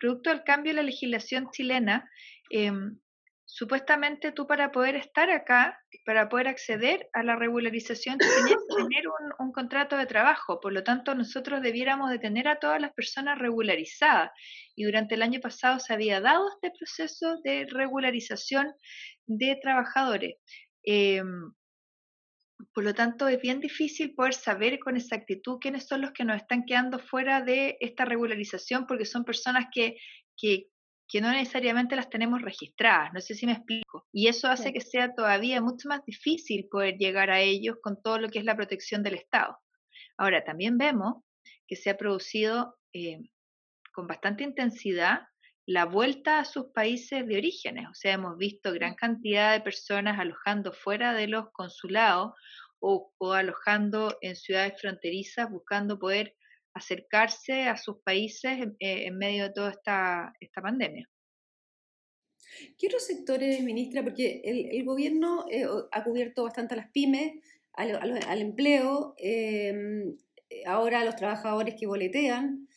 producto 0.01 0.31
del 0.31 0.43
cambio 0.43 0.71
de 0.71 0.77
la 0.77 0.83
legislación 0.83 1.49
chilena, 1.51 2.09
em, 2.49 2.97
supuestamente 3.45 4.31
tú 4.31 4.47
para 4.47 4.71
poder 4.71 4.95
estar 4.95 5.29
acá, 5.29 5.77
para 6.05 6.27
poder 6.27 6.47
acceder 6.47 7.07
a 7.13 7.21
la 7.21 7.35
regularización, 7.35 8.17
tenías 8.17 8.59
que 8.67 8.83
tener 8.83 9.03
un, 9.39 9.51
contrato 9.51 9.97
de 9.97 10.05
trabajo. 10.05 10.59
Por 10.59 10.73
lo 10.73 10.83
tanto, 10.83 11.13
nosotros 11.13 11.61
debiéramos 11.61 12.09
de 12.09 12.17
tener 12.17 12.47
a 12.47 12.59
todas 12.59 12.81
las 12.81 12.93
personas 12.93 13.37
regularizadas. 13.37 14.31
Y 14.75 14.85
durante 14.85 15.15
el 15.15 15.21
año 15.21 15.39
pasado 15.41 15.79
se 15.79 15.93
había 15.93 16.21
dado 16.21 16.47
este 16.49 16.71
proceso 16.77 17.39
de 17.43 17.67
regularización 17.69 18.73
de 19.27 19.59
trabajadores. 19.61 20.35
Em, 20.83 21.51
por 22.73 22.83
lo 22.83 22.93
tanto, 22.93 23.27
es 23.27 23.41
bien 23.41 23.59
difícil 23.59 24.13
poder 24.13 24.33
saber 24.33 24.79
con 24.79 24.97
exactitud 24.97 25.59
quiénes 25.59 25.87
son 25.87 26.01
los 26.01 26.11
que 26.11 26.25
nos 26.25 26.37
están 26.37 26.65
quedando 26.65 26.99
fuera 26.99 27.41
de 27.41 27.77
esta 27.79 28.05
regularización, 28.05 28.85
porque 28.87 29.05
son 29.05 29.23
personas 29.23 29.65
que, 29.73 29.97
que, 30.37 30.67
no 31.21 31.31
necesariamente 31.31 31.95
las 31.95 32.09
tenemos 32.09 32.41
registradas. 32.41 33.11
No 33.13 33.19
sé 33.19 33.35
si 33.35 33.45
me 33.45 33.51
explico. 33.51 34.07
Y 34.13 34.27
eso 34.27 34.47
hace 34.47 34.71
que 34.71 34.81
sea 34.81 35.13
todavía 35.13 35.61
mucho 35.61 35.89
más 35.89 36.05
difícil 36.05 36.67
poder 36.69 36.95
llegar 36.97 37.29
a 37.29 37.41
ellos 37.41 37.77
con 37.81 38.01
todo 38.01 38.17
lo 38.17 38.29
que 38.29 38.39
es 38.39 38.45
la 38.45 38.55
protección 38.55 39.03
del 39.03 39.15
Estado. 39.15 39.57
Ahora, 40.17 40.43
también 40.43 40.77
vemos 40.77 41.23
que 41.67 41.75
se 41.75 41.89
ha 41.89 41.97
producido 41.97 42.77
eh, 42.93 43.19
con 43.93 44.07
bastante 44.07 44.43
intensidad 44.43 45.21
la 45.71 45.85
vuelta 45.85 46.39
a 46.39 46.45
sus 46.45 46.65
países 46.73 47.25
de 47.25 47.37
orígenes. 47.37 47.85
O 47.89 47.93
sea, 47.93 48.13
hemos 48.13 48.37
visto 48.37 48.73
gran 48.73 48.93
cantidad 48.95 49.53
de 49.53 49.61
personas 49.61 50.19
alojando 50.19 50.73
fuera 50.73 51.13
de 51.13 51.27
los 51.27 51.49
consulados 51.51 52.33
o, 52.79 53.13
alojando 53.33 54.17
en 54.21 54.35
ciudades 54.35 54.73
fronterizas 54.81 55.49
buscando 55.49 55.97
poder 55.97 56.35
acercarse 56.73 57.63
a 57.63 57.77
sus 57.77 57.97
países 58.03 58.59
en, 58.59 58.75
eh, 58.79 59.11
medio 59.11 59.45
de 59.45 59.53
toda 59.53 59.71
esta, 59.71 60.33
esta 60.41 60.61
pandemia. 60.61 61.07
¿Qué 62.77 62.87
otros 62.87 63.05
sectores, 63.05 63.63
ministra? 63.63 64.03
Porque 64.03 64.41
el, 64.43 64.83
gobierno 64.83 65.45
eh, 65.49 65.65
ha 65.91 66.03
cubierto 66.03 66.43
bastante 66.43 66.73
a 66.73 66.77
las 66.77 66.91
pymes, 66.91 67.33
al, 67.73 68.41
empleo, 68.41 69.13
em, 69.17 70.17
ahora 70.65 70.99
a 70.99 71.05
los 71.05 71.15
trabajadores 71.15 71.75
que 71.79 71.87
boletean, 71.87 72.67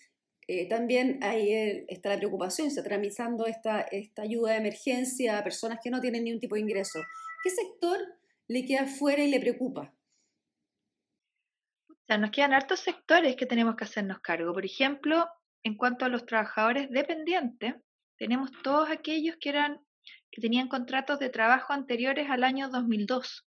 eh, 0.47 0.69
también 0.69 1.19
ahí 1.23 1.85
está 1.89 2.11
la 2.11 2.19
preocupación, 2.19 2.71
se 2.71 2.81
está 2.81 2.89
tramitando 2.89 3.47
esta, 3.47 3.81
esta 3.83 4.23
ayuda 4.23 4.53
de 4.53 4.59
emergencia 4.59 5.39
a 5.39 5.45
personas 5.45 5.79
que 5.83 5.91
no 5.91 6.01
tienen 6.01 6.25
ni 6.25 6.33
un 6.33 6.41
tipo 6.41 6.55
de 6.55 6.61
ingreso. 6.61 7.01
¿Qué 7.43 7.51
sector 7.51 7.99
le 8.49 8.65
queda 8.65 8.87
fuera 8.87 9.23
y 9.23 9.31
le 9.31 9.41
preocupa? 9.41 9.95
O 11.89 12.07
sea, 12.07 12.19
nos 12.19 12.31
quedan 12.31 12.53
hartos 12.53 12.81
sectores 12.81 13.37
que 13.37 13.47
tenemos 13.47 13.77
que 13.77 13.85
hacernos 13.85 14.21
cargo. 14.21 14.53
Por 14.53 14.65
ejemplo, 14.65 15.27
en 15.63 15.77
cuanto 15.77 16.05
a 16.05 16.09
los 16.09 16.27
trabajadores 16.27 16.91
dependientes, 16.91 17.75
tenemos 18.19 18.51
todos 18.63 18.91
aquellos 18.91 19.37
que 19.41 19.49
eran 19.49 19.81
que 20.31 20.41
tenían 20.41 20.69
contratos 20.69 21.21
de 21.21 21.31
trabajo 21.31 21.73
anteriores 21.73 22.29
al 22.29 22.43
año 22.43 22.69
2002, 22.69 23.47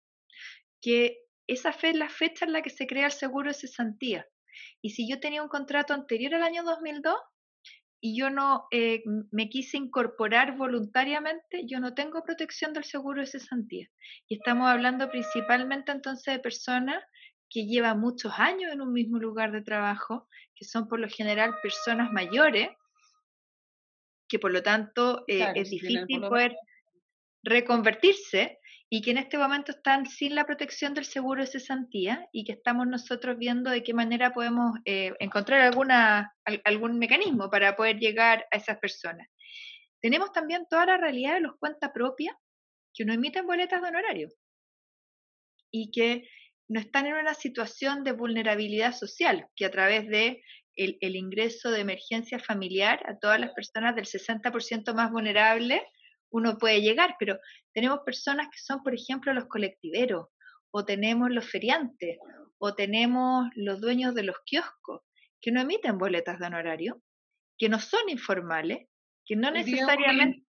que 0.81 1.19
esa 1.49 1.73
fe 1.73 1.91
es 1.91 1.97
la 1.97 2.09
fecha 2.09 2.45
en 2.45 2.53
la 2.53 2.63
que 2.63 2.71
se 2.71 2.87
crea 2.87 3.07
el 3.07 3.13
seguro 3.13 3.49
de 3.49 3.55
cesantía. 3.55 4.27
Y 4.81 4.91
si 4.91 5.09
yo 5.09 5.21
tenía 5.21 5.43
un 5.43 5.49
contrato 5.49 5.95
anterior 5.95 6.35
al 6.35 6.43
año 6.43 6.63
2002 6.65 7.17
y 8.01 8.19
yo 8.19 8.31
no 8.31 8.67
eh, 8.71 9.03
me 9.31 9.49
quise 9.49 9.77
incorporar 9.77 10.57
voluntariamente, 10.57 11.67
yo 11.67 11.81
no 11.81 11.95
tengo 11.95 12.23
protección 12.23 12.73
del 12.73 12.85
seguro 12.85 13.21
de 13.21 13.27
cesantía. 13.27 13.89
Y 14.29 14.37
estamos 14.37 14.69
hablando 14.69 15.11
principalmente 15.11 15.93
entonces 15.93 16.35
de 16.35 16.41
personas 16.41 17.03
que 17.49 17.67
llevan 17.67 18.01
muchos 18.01 18.33
años 18.37 18.73
en 18.73 18.81
un 18.81 18.93
mismo 18.93 19.19
lugar 19.19 19.53
de 19.53 19.63
trabajo, 19.63 20.29
que 20.55 20.65
son 20.65 20.89
por 20.89 21.01
lo 21.01 21.09
general 21.09 21.55
personas 21.63 22.13
mayores, 22.13 22.69
que 24.29 24.39
por 24.39 24.53
lo 24.53 24.63
tanto 24.63 25.25
eh, 25.29 25.53
es 25.55 25.71
difícil 25.71 26.21
poder 26.21 26.57
reconvertirse 27.43 28.59
y 28.89 29.03
que 29.03 29.11
en 29.11 29.19
este 29.19 29.37
momento 29.37 29.73
están 29.73 30.07
sin 30.07 30.35
la 30.35 30.47
protección 30.47 30.95
del 30.95 31.05
seguro 31.05 31.41
de 31.41 31.49
cesantía 31.49 32.29
y 32.33 32.45
que 32.45 32.53
estamos 32.53 32.87
nosotros 32.87 33.37
viendo 33.37 33.71
de 33.71 33.83
qué 33.83 33.93
manera 33.95 34.33
podemos 34.33 34.79
eh, 34.85 35.13
encontrar 35.19 35.61
alguna, 35.61 36.33
algún 36.65 36.99
mecanismo 36.99 37.51
para 37.51 37.75
poder 37.75 37.99
llegar 37.99 38.47
a 38.53 38.57
esas 38.57 38.79
personas. 38.79 39.29
Tenemos 40.01 40.33
también 40.33 40.67
toda 40.71 40.87
la 40.87 40.99
realidad 40.99 41.35
de 41.35 41.41
los 41.41 41.57
cuentas 41.59 41.91
propias 41.93 42.37
que 42.95 43.05
no 43.05 43.13
emiten 43.13 43.47
boletas 43.47 43.83
de 43.83 43.89
honorario 43.89 44.29
y 45.73 45.91
que 45.91 46.29
no 46.69 46.79
están 46.79 47.07
en 47.07 47.15
una 47.15 47.35
situación 47.35 48.05
de 48.05 48.13
vulnerabilidad 48.13 48.93
social, 48.95 49.49
que 49.57 49.67
a 49.67 49.71
través 49.71 50.07
de 50.09 50.43
el, 50.77 50.97
el 51.01 51.17
ingreso 51.17 51.71
de 51.71 51.81
emergencia 51.81 52.39
familiar 52.39 53.03
a 53.09 53.19
todas 53.19 53.41
las 53.41 53.51
personas 53.53 53.97
del 53.97 54.05
60% 54.05 54.95
más 54.95 55.11
vulnerables, 55.11 55.81
uno 56.31 56.59
puede 56.59 56.81
llegar, 56.81 57.17
pero 57.19 57.39
tenemos 57.73 58.01
personas 58.05 58.47
que 58.49 58.59
son, 58.59 58.83
por 58.83 58.95
ejemplo, 58.95 59.33
los 59.33 59.47
colectiveros, 59.47 60.27
o 60.71 60.85
tenemos 60.85 61.31
los 61.31 61.49
feriantes, 61.49 62.19
o 62.59 62.75
tenemos 62.75 63.47
los 63.55 63.81
dueños 63.81 64.15
de 64.15 64.25
los 64.25 64.37
kioscos, 64.45 65.03
que 65.41 65.53
no 65.53 65.61
emiten 65.61 65.99
boletas 65.99 66.39
de 66.39 66.47
honorario, 66.47 67.03
que 67.59 67.69
no 67.69 67.79
son 67.79 68.09
informales, 68.09 68.89
que 69.25 69.37
no 69.37 69.51
necesariamente 69.51 70.43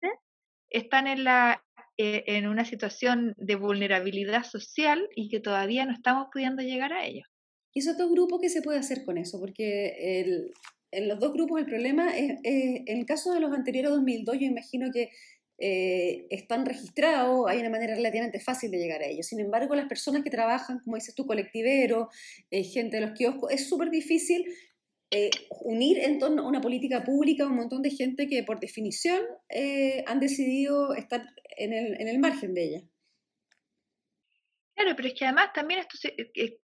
están 0.70 1.06
en, 1.06 1.24
la, 1.24 1.64
eh, 1.98 2.24
en 2.26 2.48
una 2.48 2.64
situación 2.64 3.34
de 3.36 3.56
vulnerabilidad 3.56 4.44
social 4.44 5.08
y 5.14 5.28
que 5.28 5.40
todavía 5.40 5.84
no 5.86 5.92
estamos 5.92 6.28
pudiendo 6.32 6.62
llegar 6.62 6.92
a 6.92 7.04
ellos. 7.04 7.26
¿Y 7.72 7.80
esos 7.80 7.98
dos 7.98 8.10
grupos 8.10 8.40
qué 8.40 8.48
se 8.48 8.62
puede 8.62 8.78
hacer 8.78 9.04
con 9.04 9.18
eso? 9.18 9.40
Porque 9.40 10.20
el, 10.20 10.52
en 10.92 11.08
los 11.08 11.18
dos 11.18 11.32
grupos 11.32 11.60
el 11.60 11.66
problema 11.66 12.16
es, 12.16 12.38
en 12.44 12.98
el 12.98 13.06
caso 13.06 13.32
de 13.32 13.40
los 13.40 13.52
anteriores 13.52 13.90
2002, 13.90 14.38
yo 14.38 14.46
imagino 14.46 14.90
que 14.92 15.10
eh, 15.58 16.26
están 16.30 16.66
registrados, 16.66 17.48
hay 17.48 17.60
una 17.60 17.70
manera 17.70 17.94
relativamente 17.94 18.40
fácil 18.40 18.70
de 18.70 18.78
llegar 18.78 19.02
a 19.02 19.06
ellos. 19.06 19.26
Sin 19.26 19.40
embargo, 19.40 19.74
las 19.74 19.86
personas 19.86 20.22
que 20.22 20.30
trabajan, 20.30 20.80
como 20.80 20.96
dices 20.96 21.14
tú, 21.14 21.26
colectivero, 21.26 22.08
eh, 22.50 22.64
gente 22.64 22.96
de 22.96 23.06
los 23.06 23.16
kioscos, 23.16 23.52
es 23.52 23.68
súper 23.68 23.90
difícil 23.90 24.44
eh, 25.10 25.30
unir 25.62 25.98
en 25.98 26.18
torno 26.18 26.42
a 26.42 26.48
una 26.48 26.60
política 26.60 27.04
pública 27.04 27.46
un 27.46 27.56
montón 27.56 27.82
de 27.82 27.90
gente 27.90 28.26
que 28.26 28.42
por 28.42 28.58
definición 28.58 29.20
han 30.06 30.18
decidido 30.18 30.94
estar 30.94 31.24
en 31.56 31.72
el, 31.72 32.00
en 32.00 32.08
el 32.08 32.18
margen 32.18 32.52
de 32.54 32.64
ella. 32.64 32.82
Claro, 34.74 34.96
pero 34.96 35.06
es 35.06 35.14
que 35.14 35.24
además 35.24 35.52
también 35.54 35.80
esto 35.80 35.96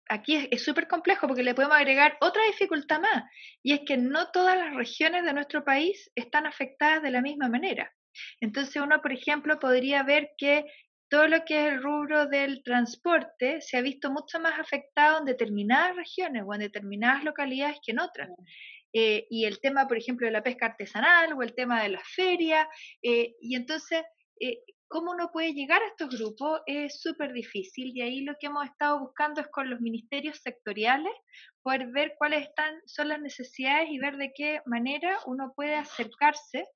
aquí 0.08 0.48
es 0.50 0.62
súper 0.62 0.88
complejo 0.88 1.26
porque 1.26 1.42
le 1.42 1.54
podemos 1.54 1.76
agregar 1.76 2.16
otra 2.22 2.42
dificultad 2.46 3.00
más, 3.00 3.24
y 3.62 3.74
es 3.74 3.80
que 3.86 3.98
no 3.98 4.30
todas 4.30 4.56
las 4.56 4.74
regiones 4.74 5.24
de 5.24 5.34
nuestro 5.34 5.62
país 5.62 6.10
están 6.14 6.46
afectadas 6.46 7.02
de 7.02 7.10
la 7.10 7.20
misma 7.20 7.50
manera. 7.50 7.92
Entonces 8.40 8.82
uno, 8.82 9.00
por 9.00 9.12
ejemplo, 9.12 9.58
podría 9.58 10.02
ver 10.02 10.30
que 10.36 10.64
todo 11.08 11.26
lo 11.26 11.44
que 11.44 11.66
es 11.66 11.72
el 11.72 11.82
rubro 11.82 12.26
del 12.26 12.62
transporte 12.62 13.60
se 13.60 13.78
ha 13.78 13.80
visto 13.80 14.10
mucho 14.10 14.40
más 14.40 14.58
afectado 14.58 15.18
en 15.18 15.24
determinadas 15.24 15.96
regiones 15.96 16.42
o 16.46 16.54
en 16.54 16.60
determinadas 16.60 17.24
localidades 17.24 17.78
que 17.84 17.92
en 17.92 18.00
otras. 18.00 18.30
Eh, 18.92 19.26
y 19.30 19.44
el 19.44 19.60
tema, 19.60 19.86
por 19.86 19.96
ejemplo, 19.96 20.26
de 20.26 20.32
la 20.32 20.42
pesca 20.42 20.66
artesanal 20.66 21.32
o 21.32 21.42
el 21.42 21.54
tema 21.54 21.82
de 21.82 21.90
la 21.90 22.02
feria. 22.14 22.68
Eh, 23.02 23.34
y 23.40 23.54
entonces, 23.56 24.02
eh, 24.40 24.62
¿cómo 24.86 25.12
uno 25.12 25.30
puede 25.32 25.52
llegar 25.52 25.82
a 25.82 25.88
estos 25.88 26.16
grupos? 26.16 26.60
Es 26.66 27.00
súper 27.00 27.32
difícil 27.32 27.92
y 27.94 28.02
ahí 28.02 28.20
lo 28.22 28.34
que 28.38 28.46
hemos 28.46 28.66
estado 28.66 29.00
buscando 29.00 29.40
es 29.40 29.48
con 29.48 29.68
los 29.70 29.80
ministerios 29.80 30.38
sectoriales 30.38 31.12
poder 31.62 31.88
ver 31.88 32.14
cuáles 32.18 32.48
están, 32.48 32.74
son 32.86 33.08
las 33.08 33.20
necesidades 33.20 33.88
y 33.90 33.98
ver 33.98 34.16
de 34.16 34.32
qué 34.34 34.60
manera 34.66 35.18
uno 35.26 35.52
puede 35.54 35.74
acercarse 35.74 36.66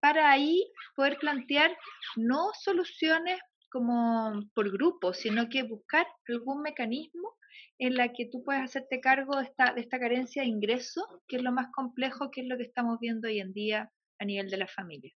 para 0.00 0.30
ahí 0.30 0.70
poder 0.94 1.18
plantear 1.18 1.76
no 2.16 2.50
soluciones 2.60 3.40
como 3.70 4.42
por 4.54 4.70
grupo, 4.72 5.12
sino 5.12 5.48
que 5.48 5.62
buscar 5.62 6.06
algún 6.28 6.62
mecanismo 6.62 7.34
en 7.78 7.94
la 7.94 8.12
que 8.12 8.26
tú 8.26 8.42
puedas 8.42 8.64
hacerte 8.64 9.00
cargo 9.00 9.36
de 9.36 9.44
esta, 9.44 9.72
de 9.74 9.80
esta 9.80 9.98
carencia 9.98 10.42
de 10.42 10.48
ingreso, 10.48 11.22
que 11.28 11.36
es 11.36 11.42
lo 11.42 11.52
más 11.52 11.68
complejo, 11.72 12.30
que 12.30 12.40
es 12.42 12.46
lo 12.46 12.56
que 12.56 12.64
estamos 12.64 12.98
viendo 13.00 13.28
hoy 13.28 13.40
en 13.40 13.52
día 13.52 13.92
a 14.18 14.24
nivel 14.24 14.50
de 14.50 14.56
la 14.56 14.66
familia. 14.66 15.12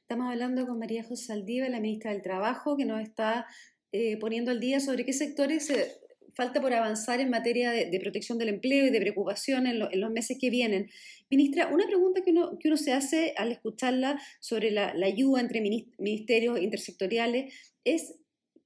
Estamos 0.00 0.30
hablando 0.30 0.66
con 0.66 0.78
María 0.78 1.04
José 1.04 1.26
Saldiva, 1.26 1.68
la 1.68 1.80
ministra 1.80 2.12
del 2.12 2.22
Trabajo, 2.22 2.76
que 2.76 2.84
nos 2.84 3.00
está 3.00 3.46
eh, 3.92 4.18
poniendo 4.18 4.50
al 4.50 4.58
día 4.58 4.80
sobre 4.80 5.04
qué 5.04 5.12
sectores 5.12 5.66
se 5.66 6.00
falta 6.34 6.60
por 6.60 6.72
avanzar 6.72 7.20
en 7.20 7.30
materia 7.30 7.70
de, 7.70 8.00
protección 8.00 8.38
del 8.38 8.48
empleo 8.48 8.86
y 8.86 8.90
de 8.90 9.00
preocupación 9.00 9.66
en, 9.66 9.78
los 9.78 10.10
meses 10.10 10.36
que 10.40 10.50
vienen. 10.50 10.90
Ministra, 11.30 11.68
una 11.68 11.86
pregunta 11.86 12.22
que 12.22 12.30
uno, 12.30 12.58
que 12.58 12.68
uno 12.68 12.76
se 12.76 12.92
hace 12.92 13.34
al 13.36 13.52
escucharla 13.52 14.20
sobre 14.40 14.70
la, 14.70 14.94
ayuda 15.02 15.40
entre 15.40 15.60
ministerios 15.60 16.60
intersectoriales 16.60 17.54
es 17.84 18.14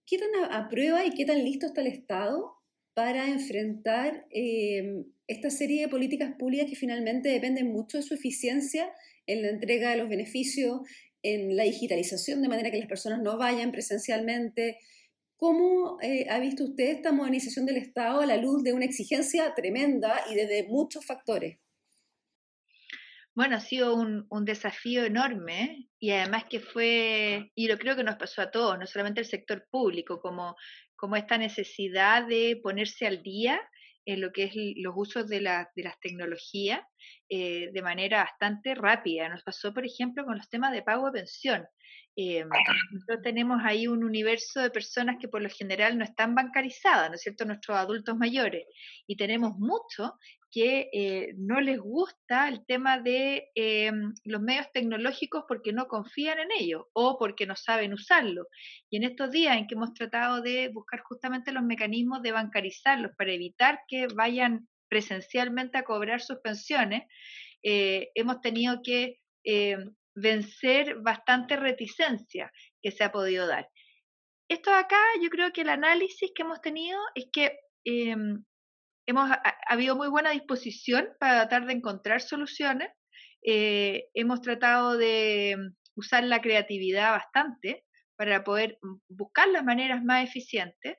qué 0.06 0.18
tan 0.18 0.52
a, 0.52 0.68
prueba 0.68 1.04
y 1.04 1.10
qué 1.10 1.24
tan 1.24 1.44
listo 1.44 1.66
está 1.66 1.80
el 1.80 1.88
Estado 1.88 2.54
para 2.94 3.28
enfrentar 3.28 4.26
eh, 4.30 5.04
esta 5.26 5.50
serie 5.50 5.82
de 5.82 5.88
políticas 5.88 6.34
públicas 6.38 6.66
que 6.68 6.76
finalmente 6.76 7.28
dependen 7.28 7.70
mucho 7.70 7.98
de 7.98 8.02
su 8.02 8.14
eficiencia 8.14 8.90
en 9.26 9.42
la 9.42 9.50
entrega 9.50 9.90
de 9.90 9.98
los 9.98 10.08
beneficios, 10.08 10.80
en 11.22 11.56
la 11.56 11.64
digitalización, 11.64 12.42
de 12.42 12.48
manera 12.48 12.70
que 12.70 12.78
las 12.78 12.88
personas 12.88 13.20
no 13.22 13.36
vayan 13.36 13.70
presencialmente, 13.70 14.78
¿Cómo 15.38 15.98
eh, 16.02 16.26
ha 16.28 16.40
visto 16.40 16.64
usted 16.64 16.96
esta 16.96 17.12
modernización 17.12 17.64
del 17.64 17.76
Estado 17.76 18.20
a 18.20 18.26
la 18.26 18.36
luz 18.36 18.64
de 18.64 18.72
una 18.72 18.84
exigencia 18.84 19.54
tremenda 19.54 20.20
y 20.28 20.34
desde 20.34 20.66
muchos 20.66 21.06
factores? 21.06 21.60
Bueno, 23.36 23.54
ha 23.54 23.60
sido 23.60 23.94
un, 23.94 24.26
desafío 24.44 25.04
enorme 25.04 25.86
y 26.00 26.10
además 26.10 26.46
que 26.50 26.58
fue, 26.58 27.52
y 27.54 27.68
lo 27.68 27.78
creo 27.78 27.94
que 27.94 28.02
nos 28.02 28.16
pasó 28.16 28.42
a 28.42 28.50
todos, 28.50 28.76
no 28.80 28.86
solamente 28.88 29.20
el 29.20 29.26
sector 29.26 29.64
público, 29.70 30.20
como, 30.20 30.56
como 30.96 31.14
esta 31.14 31.38
necesidad 31.38 32.26
de 32.26 32.58
ponerse 32.60 33.06
al 33.06 33.22
día 33.22 33.60
en 34.08 34.22
lo 34.22 34.32
que 34.32 34.44
es 34.44 34.52
los 34.76 34.94
usos 34.96 35.28
de, 35.28 35.42
las 35.42 35.68
tecnologías 36.00 36.80
eh, 37.28 37.70
de 37.70 37.82
manera 37.82 38.24
bastante 38.24 38.74
rápida. 38.74 39.28
Nos 39.28 39.42
pasó, 39.42 39.74
por 39.74 39.84
ejemplo, 39.84 40.24
con 40.24 40.38
los 40.38 40.48
temas 40.48 40.72
de 40.72 40.80
pago 40.82 41.10
de 41.10 41.20
pensión. 41.20 41.66
Eh, 42.16 42.42
nosotros 42.90 43.20
tenemos 43.22 43.60
ahí 43.62 43.86
un 43.86 44.02
universo 44.02 44.62
de 44.62 44.70
personas 44.70 45.16
que 45.20 45.28
por 45.28 45.42
lo 45.42 45.50
general 45.50 45.98
no 45.98 46.04
están 46.04 46.34
bancarizadas, 46.34 47.10
¿no 47.10 47.16
es 47.16 47.20
cierto? 47.20 47.44
Nuestros 47.44 47.76
adultos 47.76 48.16
mayores. 48.16 48.64
Y 49.06 49.14
tenemos 49.14 49.58
muchos 49.58 50.12
que 50.50 50.88
eh, 50.92 51.34
no 51.36 51.60
les 51.60 51.78
gusta 51.78 52.48
el 52.48 52.64
tema 52.66 52.98
de 52.98 53.48
eh, 53.54 53.92
los 54.24 54.40
medios 54.40 54.66
tecnológicos 54.72 55.44
porque 55.46 55.72
no 55.72 55.86
confían 55.88 56.38
en 56.38 56.48
ellos 56.58 56.84
o 56.92 57.18
porque 57.18 57.46
no 57.46 57.56
saben 57.56 57.92
usarlo. 57.92 58.46
Y 58.90 58.96
en 58.96 59.04
estos 59.04 59.30
días 59.30 59.56
en 59.56 59.66
que 59.66 59.74
hemos 59.74 59.92
tratado 59.94 60.40
de 60.40 60.68
buscar 60.68 61.00
justamente 61.00 61.52
los 61.52 61.62
mecanismos 61.62 62.22
de 62.22 62.32
bancarizarlos 62.32 63.12
para 63.16 63.32
evitar 63.32 63.80
que 63.88 64.06
vayan 64.14 64.68
presencialmente 64.88 65.78
a 65.78 65.84
cobrar 65.84 66.20
sus 66.20 66.38
pensiones, 66.38 67.02
hemos 67.62 68.40
tenido 68.40 68.80
que 68.82 69.18
vencer 70.14 70.96
bastante 71.00 71.56
reticencia 71.56 72.50
que 72.82 72.90
se 72.90 73.04
ha 73.04 73.12
podido 73.12 73.46
dar. 73.46 73.68
Esto 74.48 74.72
acá, 74.72 75.00
yo 75.22 75.28
creo 75.28 75.52
que 75.52 75.60
el 75.60 75.68
análisis 75.68 76.32
que 76.34 76.42
hemos 76.42 76.60
tenido 76.62 76.98
es 77.14 77.26
que 77.30 77.58
em, 77.84 78.42
hemos 79.08 79.30
ha, 79.30 79.42
habido 79.68 79.96
muy 79.96 80.08
buena 80.08 80.30
disposición 80.30 81.08
para 81.18 81.48
tratar 81.48 81.66
de 81.66 81.74
encontrar 81.74 82.20
soluciones. 82.20 82.90
Eh, 83.42 84.06
hemos 84.14 84.40
tratado 84.40 84.96
de 84.96 85.56
usar 85.94 86.24
la 86.24 86.40
creatividad 86.40 87.12
bastante 87.12 87.84
para 88.16 88.44
poder 88.44 88.78
buscar 89.08 89.48
las 89.48 89.64
maneras 89.64 90.04
más 90.04 90.28
eficientes 90.28 90.98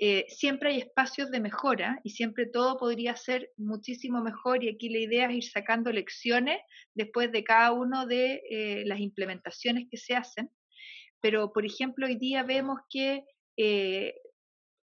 eh, 0.00 0.26
siempre 0.28 0.70
hay 0.70 0.78
espacios 0.78 1.28
de 1.32 1.40
mejora 1.40 2.00
y 2.04 2.10
siempre 2.10 2.46
todo 2.46 2.78
podría 2.78 3.16
ser 3.16 3.50
muchísimo 3.56 4.22
mejor 4.22 4.62
y 4.62 4.68
aquí 4.68 4.88
la 4.90 4.98
idea 4.98 5.26
es 5.26 5.34
ir 5.34 5.44
sacando 5.44 5.90
lecciones 5.90 6.60
después 6.94 7.32
de 7.32 7.42
cada 7.42 7.72
una 7.72 8.06
de 8.06 8.40
eh, 8.48 8.84
las 8.86 9.00
implementaciones 9.00 9.86
que 9.90 9.96
se 9.96 10.14
hacen. 10.14 10.50
Pero, 11.20 11.52
por 11.52 11.66
ejemplo, 11.66 12.06
hoy 12.06 12.14
día 12.14 12.44
vemos 12.44 12.78
que 12.88 13.24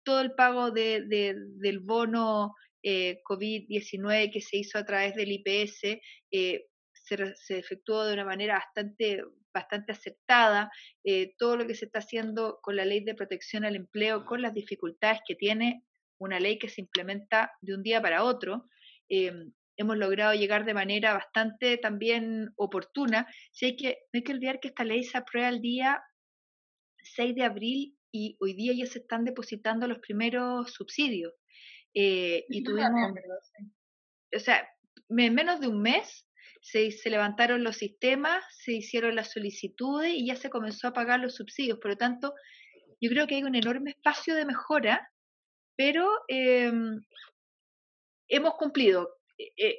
todo 0.04 0.22
el 0.22 0.34
pago 0.34 0.72
de, 0.72 1.04
del 1.08 1.80
bono 1.80 2.54
COVID-19 2.84 4.32
que 4.32 4.42
se 4.42 4.58
hizo 4.58 4.78
a 4.78 4.86
través 4.86 5.16
del 5.16 5.32
IPS 5.32 6.00
se, 6.92 7.36
se 7.36 7.58
efectuó 7.58 8.06
de 8.06 8.14
una 8.14 8.26
manera 8.26 8.56
bastante 8.56 9.22
bastante 9.54 9.92
aceptada, 9.92 10.72
eh, 11.04 11.36
todo 11.38 11.56
lo 11.56 11.68
que 11.68 11.76
se 11.76 11.86
está 11.86 12.00
haciendo 12.00 12.60
con 12.62 12.76
la 12.76 12.86
ley 12.86 13.04
de 13.04 13.16
protección 13.16 13.64
al 13.64 13.76
empleo, 13.76 14.26
con 14.26 14.42
las 14.42 14.54
dificultades 14.54 15.22
que 15.26 15.36
tiene 15.36 15.84
una 16.18 16.40
ley 16.40 16.58
que 16.58 16.70
se 16.70 16.82
implementa 16.82 17.52
de 17.62 17.76
un 17.76 17.84
día 17.84 18.02
para 18.02 18.24
otro. 18.24 18.66
Eh, 19.10 19.32
hemos 19.78 19.98
logrado 19.98 20.34
llegar 20.34 20.66
de 20.66 20.74
manera 20.74 21.14
bastante 21.14 21.78
también 21.78 22.50
oportuna. 22.56 23.28
Si 23.52 23.66
hay 23.66 23.76
que, 23.76 24.00
no 24.12 24.18
hay 24.18 24.24
que 24.24 24.34
olvidar 24.34 24.60
que 24.60 24.70
esta 24.70 24.84
ley 24.84 25.04
se 25.04 25.18
aprueba 25.18 25.50
el 25.50 25.62
día 25.62 26.02
6 26.98 27.36
de 27.36 27.44
abril 27.44 27.98
y 28.14 28.38
hoy 28.40 28.54
día 28.54 28.74
ya 28.74 28.86
se 28.86 29.00
están 29.00 29.26
depositando 29.26 29.88
los 29.88 29.98
primeros 29.98 30.72
subsidios. 30.72 31.34
Eh, 31.96 32.46
y 32.48 32.64
tuvimos, 32.64 33.12
o 34.36 34.40
sea, 34.40 34.70
en 35.10 35.34
menos 35.34 35.60
de 35.60 35.68
un 35.68 35.82
mes 35.82 36.28
se, 36.62 36.92
se, 36.92 37.10
levantaron 37.10 37.64
los 37.64 37.78
sistemas, 37.78 38.44
se 38.52 38.74
hicieron 38.74 39.16
las 39.16 39.32
solicitudes 39.32 40.14
y 40.14 40.28
ya 40.28 40.36
se 40.36 40.52
comenzó 40.52 40.88
a 40.88 40.94
pagar 40.94 41.20
los 41.20 41.36
subsidios. 41.36 41.80
Por 41.80 41.92
lo 41.92 41.98
tanto, 41.98 42.36
yo 43.02 43.10
creo 43.10 43.26
que 43.26 43.36
hay 43.36 43.44
un 43.44 43.56
enorme 43.56 43.92
espacio 43.92 44.36
de 44.36 44.46
mejora, 44.46 45.12
pero 45.76 46.08
em, 46.28 47.04
hemos 48.28 48.54
cumplido. 48.56 49.10
Eh, 49.40 49.52
eh, 49.58 49.78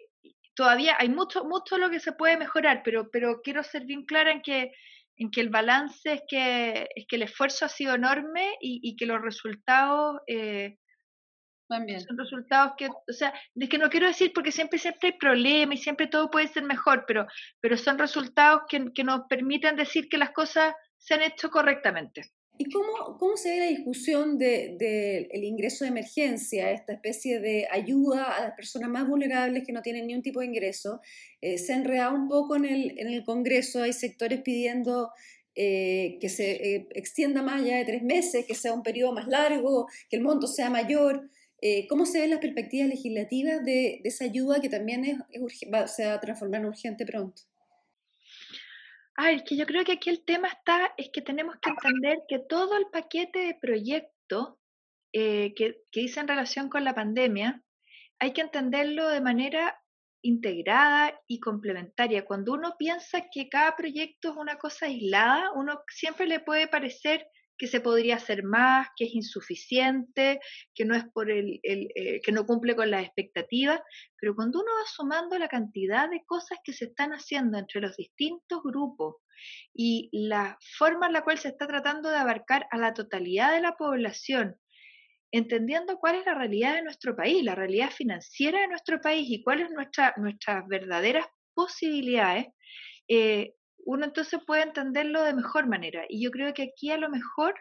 todavía 0.55 0.97
hay 0.99 1.09
mucho, 1.09 1.45
mucho 1.45 1.79
lo 1.79 1.89
que 1.89 2.01
se 2.01 2.13
puede 2.13 2.37
mejorar, 2.37 2.83
pero, 2.85 3.11
pero 3.13 3.41
quiero 3.43 3.63
ser 3.63 3.85
bien 3.85 4.05
clara 4.05 4.33
en 4.33 4.43
que, 4.43 4.73
en 5.17 5.31
que 5.31 5.41
el 5.41 5.51
balance 5.51 6.13
es 6.13 6.23
que, 6.29 6.89
es 6.95 7.07
que 7.07 7.17
el 7.17 7.23
esfuerzo 7.23 7.65
ha 7.65 7.69
sido 7.69 7.95
enorme 7.95 8.57
y, 8.61 8.97
que 8.97 9.07
los 9.07 9.21
resultados 9.21 10.21
eh, 10.27 10.77
También. 11.69 12.01
son 12.01 12.19
resultados 12.19 12.73
que, 12.77 12.89
o 12.89 13.13
sea, 13.13 13.33
es 13.55 13.69
que 13.69 13.79
no 13.79 13.91
quiero 13.91 14.07
decir 14.07 14.33
porque 14.35 14.53
siempre, 14.53 14.79
siempre 14.79 15.11
hay 15.11 15.19
problemas 15.19 15.79
y 15.79 15.83
siempre 15.83 16.07
todo 16.09 16.31
puede 16.31 16.49
ser 16.49 16.65
mejor, 16.65 17.05
pero, 17.07 17.27
pero 17.61 17.77
son 17.77 17.99
resultados 17.99 18.63
que, 18.69 18.93
que 18.93 19.05
nos 19.05 19.23
permiten 19.29 19.77
decir 19.77 20.09
que 20.09 20.19
las 20.19 20.31
cosas 20.31 20.75
se 20.99 21.15
han 21.15 21.23
hecho 21.23 21.51
correctamente. 21.51 22.33
¿Y 22.57 22.71
cómo, 22.71 23.19
cómo 23.19 23.37
se 23.37 23.51
ve 23.51 23.59
la 23.59 23.67
discusión 23.67 24.39
del 24.39 24.79
de, 24.79 25.29
el 25.33 25.43
ingreso 25.43 25.85
de 25.85 25.91
emergencia, 25.91 26.71
esta 26.71 26.93
especie 26.93 27.41
de 27.41 27.67
ayuda 27.69 28.25
a 28.33 28.45
las 28.45 28.55
personas 28.55 28.91
más 28.91 29.09
vulnerables 29.09 29.65
que 29.67 29.73
no 29.73 29.83
tienen 29.83 30.07
ni 30.07 30.15
un 30.15 30.23
tipo 30.23 30.39
de 30.39 30.47
ingreso? 30.47 31.01
Eh, 31.41 31.59
se 31.59 31.73
ha 31.73 31.77
enredado 31.77 32.15
un 32.15 32.29
poco 32.29 32.55
en 32.55 32.65
el, 32.65 32.99
en 32.99 33.09
el 33.09 33.25
Congreso, 33.25 33.83
hay 33.83 33.93
sectores 33.93 34.41
pidiendo 34.43 35.11
eh, 35.57 36.17
que 36.21 36.29
se 36.29 36.77
eh, 36.77 36.87
extienda 36.95 37.43
más 37.43 37.63
allá 37.63 37.79
de 37.79 37.85
tres 37.87 38.03
meses, 38.05 38.47
que 38.47 38.55
sea 38.55 38.73
un 38.73 38.85
periodo 38.85 39.13
más 39.13 39.27
largo, 39.27 39.89
que 40.09 40.17
el 40.17 40.23
monto 40.23 40.47
sea 40.47 40.71
mayor. 40.71 41.29
¿Cómo 41.89 42.05
se 42.05 42.21
ven 42.21 42.29
las 42.29 42.41
perspectivas 42.41 42.91
legislativas 42.91 43.65
de, 43.65 44.01
de 44.03 44.09
esa 44.11 44.27
ayuda 44.27 44.61
que 44.61 44.69
también 44.69 45.03
es, 45.07 45.17
es 45.31 45.43
va, 45.73 45.87
se 45.87 46.05
va 46.05 46.13
a 46.13 46.21
transformar 46.21 46.61
en 46.61 46.67
urgente 46.67 47.07
pronto? 47.07 47.41
Ah, 49.17 49.31
es 49.31 49.43
que 49.45 49.57
yo 49.57 49.67
creo 49.67 49.85
que 49.85 49.93
aquí 49.93 50.11
el 50.11 50.25
tema 50.25 50.49
está, 50.49 50.93
es 50.97 51.11
que 51.13 51.23
tenemos 51.23 51.57
que 51.61 51.71
entender 51.71 52.19
que 52.29 52.41
todo 52.41 52.77
el 52.77 52.87
paquete 52.93 53.39
de 53.39 53.55
proyectos 53.61 54.55
eh, 55.13 55.55
que, 55.55 55.77
que 55.93 56.01
dice 56.01 56.21
en 56.21 56.29
relación 56.29 56.69
con 56.69 56.83
la 56.83 56.95
pandemia, 56.95 57.63
hay 58.19 58.33
que 58.33 58.41
entenderlo 58.41 59.09
de 59.09 59.21
manera 59.21 59.81
integrada 60.23 61.21
y 61.29 61.39
complementaria. 61.39 62.25
Cuando 62.25 62.55
uno 62.55 62.75
piensa 62.79 63.29
que 63.31 63.49
cada 63.49 63.77
proyecto 63.77 64.31
es 64.31 64.37
una 64.37 64.57
cosa 64.57 64.87
aislada, 64.87 65.53
uno 65.53 65.83
siempre 65.89 66.27
le 66.27 66.41
puede 66.41 66.67
parecer 66.67 67.27
que 67.57 67.67
se 67.67 67.81
podría 67.81 68.17
hacer 68.17 68.43
más, 68.43 68.89
que 68.97 69.05
es 69.05 69.15
insuficiente, 69.15 70.41
que 70.75 70.85
no 70.85 70.95
es 70.95 71.05
por 71.13 71.31
el, 71.31 71.61
el 71.63 71.89
eh, 71.95 72.21
que 72.21 72.33
no 72.33 72.47
cumple 72.47 72.75
con 72.75 72.91
las 72.91 73.05
expectativas, 73.05 73.81
pero 74.21 74.35
cuando 74.35 74.61
uno 74.61 74.71
va 74.81 74.87
sumando 74.87 75.39
la 75.39 75.49
cantidad 75.49 76.11
de 76.11 76.25
cosas 76.27 76.59
que 76.65 76.73
se 76.73 76.87
están 76.87 77.13
haciendo 77.13 77.59
entre 77.59 77.81
los 77.81 77.97
distintos 77.97 78.63
grupos 78.63 79.17
y 79.73 80.09
la 80.13 80.59
forma 80.79 81.07
en 81.07 81.13
la 81.13 81.23
cual 81.23 81.39
se 81.39 81.49
está 81.49 81.67
tratando 81.67 82.11
de 82.11 82.17
abarcar 82.17 82.67
a 82.71 82.79
la 82.79 82.95
totalidad 82.95 83.53
de 83.53 83.61
la 83.61 83.77
población, 83.77 84.57
entendiendo 85.33 85.99
cuál 85.99 86.17
es 86.17 86.27
la 86.27 86.35
realidad 86.35 86.75
de 86.75 86.83
nuestro 86.83 87.17
país, 87.17 87.43
la 87.43 87.55
realidad 87.55 87.91
financiera 87.91 88.61
de 88.61 88.69
nuestro 88.69 89.01
país 89.01 89.29
y 89.29 89.43
cuáles 89.43 89.67
son 89.67 89.75
nuestra, 89.75 90.15
nuestras 90.17 90.67
verdaderas 90.69 91.27
posibilidades, 91.55 92.47
eh, 93.09 93.55
uno 93.85 94.05
entonces 94.05 94.41
puede 94.47 94.63
entenderlo 94.63 95.23
de 95.23 95.35
mejor 95.35 95.67
manera. 95.67 96.05
Y 96.09 96.23
yo 96.23 96.31
creo 96.31 96.53
que 96.55 96.71
aquí 96.73 96.91
a 96.91 96.97
lo 96.97 97.09
mejor 97.09 97.55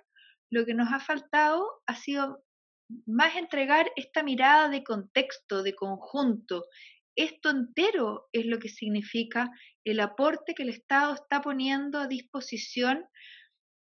lo 0.50 0.65
que 0.65 0.74
nos 0.74 0.91
ha 0.91 1.00
faltado 1.00 1.65
ha 1.86 1.95
sido 1.95 2.43
más 3.06 3.36
entregar 3.36 3.91
esta 3.95 4.24
mirada 4.24 4.69
de 4.69 4.84
contexto, 4.84 5.63
de 5.63 5.74
conjunto. 5.74 6.65
Esto 7.15 7.50
entero 7.50 8.28
es 8.32 8.45
lo 8.45 8.60
que 8.60 8.69
significa 8.69 9.50
el 9.84 10.00
aporte 10.00 10.54
que 10.54 10.63
el 10.63 10.69
Estado 10.69 11.13
está 11.13 11.41
poniendo 11.41 12.00
a 12.00 12.08
disposición 12.08 13.06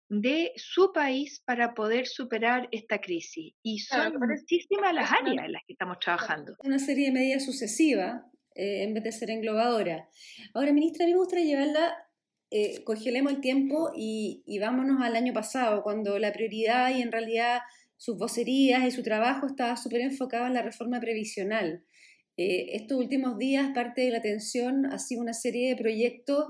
de 0.08 0.52
su 0.56 0.92
país 0.92 1.42
para 1.46 1.72
poder 1.74 2.06
superar 2.06 2.68
esta 2.70 3.00
crisis. 3.00 3.54
Y 3.62 3.78
son 3.78 4.14
muchísimas 4.18 4.94
las 4.94 5.10
áreas 5.10 5.46
en 5.46 5.52
las 5.52 5.62
que 5.66 5.72
estamos 5.72 5.98
trabajando. 6.00 6.54
Una 6.58 6.78
serie 6.78 7.06
de 7.06 7.12
medidas 7.12 7.44
sucesivas 7.44 8.22
eh, 8.54 8.82
en 8.82 8.92
vez 8.92 9.04
de 9.04 9.12
ser 9.12 9.30
englobadora. 9.30 10.08
Ahora, 10.52 10.72
ministra, 10.72 11.04
a 11.04 11.06
mí 11.06 11.12
me 11.12 11.18
gustaría 11.18 11.46
llevarla 11.46 11.96
eh, 12.52 12.84
congelemos 12.84 13.32
el 13.32 13.40
tiempo 13.40 13.90
y, 13.96 14.42
y, 14.46 14.58
vámonos 14.58 15.00
al 15.00 15.16
año 15.16 15.32
pasado, 15.32 15.82
cuando 15.82 16.18
la 16.18 16.32
prioridad 16.32 16.94
y 16.94 17.00
en 17.00 17.10
realidad 17.10 17.60
sus 17.96 18.18
vocerías 18.18 18.84
y 18.84 18.90
su 18.90 19.02
trabajo 19.02 19.46
estaba 19.46 19.76
súper 19.76 20.00
enfocado 20.00 20.46
en 20.46 20.54
la 20.54 20.62
reforma 20.62 21.00
previsional. 21.00 21.84
Eh, 22.36 22.76
estos 22.76 22.98
últimos 22.98 23.38
días, 23.38 23.70
parte 23.74 24.02
de 24.02 24.10
la 24.10 24.18
atención 24.18 24.86
ha 24.86 24.98
sido 24.98 25.22
una 25.22 25.34
serie 25.34 25.68
de 25.68 25.76
proyectos 25.76 26.46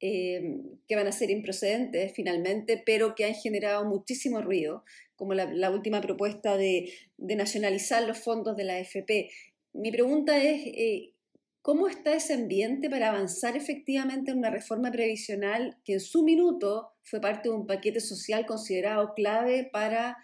eh, 0.00 0.42
que 0.88 0.96
van 0.96 1.06
a 1.06 1.12
ser 1.12 1.30
improcedentes 1.30 2.12
finalmente, 2.14 2.82
pero 2.84 3.14
que 3.14 3.24
han 3.24 3.34
generado 3.34 3.84
muchísimo 3.84 4.42
ruido, 4.42 4.84
como 5.14 5.34
la, 5.34 5.46
la 5.46 5.70
última 5.70 6.00
propuesta 6.00 6.56
de, 6.56 6.92
de, 7.16 7.36
nacionalizar 7.36 8.02
los 8.02 8.18
fondos 8.18 8.56
de 8.56 8.64
la 8.64 8.76
AFP. 8.76 9.30
Mi 9.72 9.90
pregunta 9.92 10.42
es, 10.42 10.66
eh, 10.66 11.12
¿Cómo 11.66 11.88
está 11.88 12.14
ese 12.14 12.34
ambiente 12.34 12.88
para 12.88 13.08
avanzar 13.08 13.56
efectivamente 13.56 14.30
en 14.30 14.38
una 14.38 14.50
reforma 14.50 14.88
previsional 14.92 15.76
que 15.84 15.94
en 15.94 16.00
su 16.00 16.22
minuto 16.22 16.92
fue 17.02 17.20
parte 17.20 17.48
de 17.48 17.56
un 17.56 17.66
paquete 17.66 17.98
social 17.98 18.46
considerado 18.46 19.14
clave 19.14 19.68
para 19.72 20.16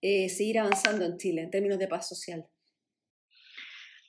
eh, 0.00 0.28
seguir 0.28 0.60
avanzando 0.60 1.04
en 1.04 1.16
Chile 1.16 1.42
en 1.42 1.50
términos 1.50 1.80
de 1.80 1.88
paz 1.88 2.08
social? 2.08 2.46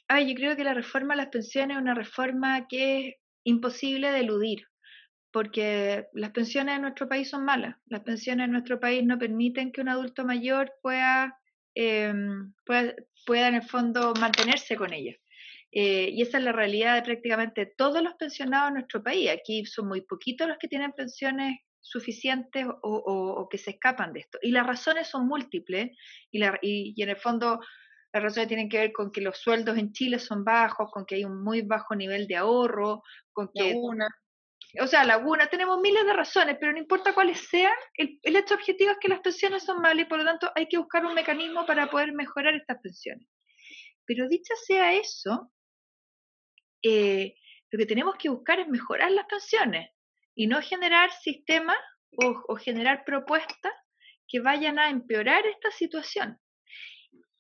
Ah, 0.08 0.22
yo 0.22 0.36
creo 0.36 0.56
que 0.56 0.64
la 0.64 0.76
reforma 0.76 1.16
a 1.16 1.18
las 1.18 1.30
pensiones 1.30 1.76
es 1.76 1.82
una 1.82 1.96
reforma 1.96 2.68
que 2.68 3.00
es 3.00 3.16
imposible 3.46 4.12
de 4.12 4.20
eludir, 4.20 4.68
porque 5.32 6.06
las 6.14 6.34
pensiones 6.34 6.76
en 6.76 6.84
nuestro 6.84 7.10
país 7.10 7.32
son 7.32 7.46
malas. 7.46 7.78
Las 7.88 8.04
pensiones 8.04 8.46
en 8.46 8.52
nuestro 8.52 8.80
país 8.80 9.04
no 9.04 9.18
permiten 9.18 9.72
que 9.72 9.82
un 9.82 9.90
adulto 9.90 10.24
mayor 10.24 10.72
pueda, 10.84 11.36
eh, 11.74 12.14
pueda, 12.64 12.94
pueda 13.26 13.48
en 13.48 13.56
el 13.56 13.64
fondo 13.64 14.14
mantenerse 14.20 14.76
con 14.76 14.94
ellas. 14.94 15.16
Eh, 15.78 16.10
y 16.10 16.22
esa 16.22 16.38
es 16.38 16.46
la 16.46 16.54
realidad 16.54 16.96
de 16.96 17.02
prácticamente 17.02 17.66
todos 17.66 18.02
los 18.02 18.14
pensionados 18.14 18.70
en 18.70 18.76
nuestro 18.76 19.04
país. 19.04 19.30
Aquí 19.30 19.66
son 19.66 19.90
muy 19.90 20.02
poquitos 20.02 20.48
los 20.48 20.58
que 20.58 20.70
tienen 20.70 20.94
pensiones 20.94 21.60
suficientes 21.82 22.66
o, 22.66 22.78
o, 22.82 23.42
o 23.42 23.50
que 23.50 23.58
se 23.58 23.72
escapan 23.72 24.14
de 24.14 24.22
esto. 24.22 24.40
Y 24.42 24.52
las 24.52 24.66
razones 24.66 25.08
son 25.10 25.28
múltiples 25.28 25.92
y, 26.32 26.40
la, 26.40 26.58
y, 26.62 26.94
y 26.96 27.04
en 27.04 27.10
el 27.10 27.18
fondo 27.18 27.60
las 28.14 28.24
razones 28.24 28.48
tienen 28.48 28.70
que 28.70 28.78
ver 28.78 28.94
con 28.94 29.12
que 29.12 29.20
los 29.20 29.38
sueldos 29.38 29.78
en 29.78 29.92
Chile 29.92 30.18
son 30.18 30.46
bajos, 30.46 30.90
con 30.92 31.06
que 31.06 31.16
hay 31.16 31.26
un 31.26 31.44
muy 31.44 31.62
bajo 31.62 31.94
nivel 31.94 32.26
de 32.28 32.38
ahorro, 32.38 33.04
con 33.34 33.50
que... 33.54 33.74
Laguna. 33.74 34.08
O 34.82 34.88
sea, 34.88 35.04
laguna, 35.04 35.48
tenemos 35.48 35.80
miles 35.82 36.06
de 36.06 36.14
razones, 36.14 36.58
pero 36.60 36.72
no 36.72 36.80
importa 36.80 37.14
cuáles 37.14 37.40
sean, 37.50 37.74
el, 37.96 38.20
el 38.24 38.36
hecho 38.38 38.56
objetivo 38.56 38.92
es 38.92 38.98
que 39.00 39.10
las 39.10 39.20
pensiones 39.20 39.64
son 39.64 39.82
malas 39.82 40.06
y 40.06 40.10
por 40.10 40.20
lo 40.20 40.26
tanto 40.26 40.50
hay 40.56 40.68
que 40.68 40.78
buscar 40.78 41.06
un 41.06 41.14
mecanismo 41.14 41.66
para 41.66 41.90
poder 41.90 42.14
mejorar 42.14 42.56
estas 42.56 42.80
pensiones. 42.82 43.28
Pero 44.06 44.28
dicha 44.28 44.54
sea 44.66 44.94
eso, 44.94 45.52
eh, 46.88 47.36
lo 47.72 47.80
que 47.80 47.86
tenemos 47.86 48.16
que 48.16 48.30
buscar 48.30 48.60
es 48.60 48.68
mejorar 48.68 49.12
las 49.12 49.26
pensiones 49.26 49.90
y 50.36 50.48
no 50.48 50.62
generar 50.62 51.12
sistemas 51.12 51.78
o 52.18 52.56
generar 52.56 53.04
propuestas 53.04 53.74
que 54.28 54.40
vayan 54.40 54.80
a 54.80 54.90
empeorar 54.90 55.46
esta 55.46 55.70
situación. 55.72 56.40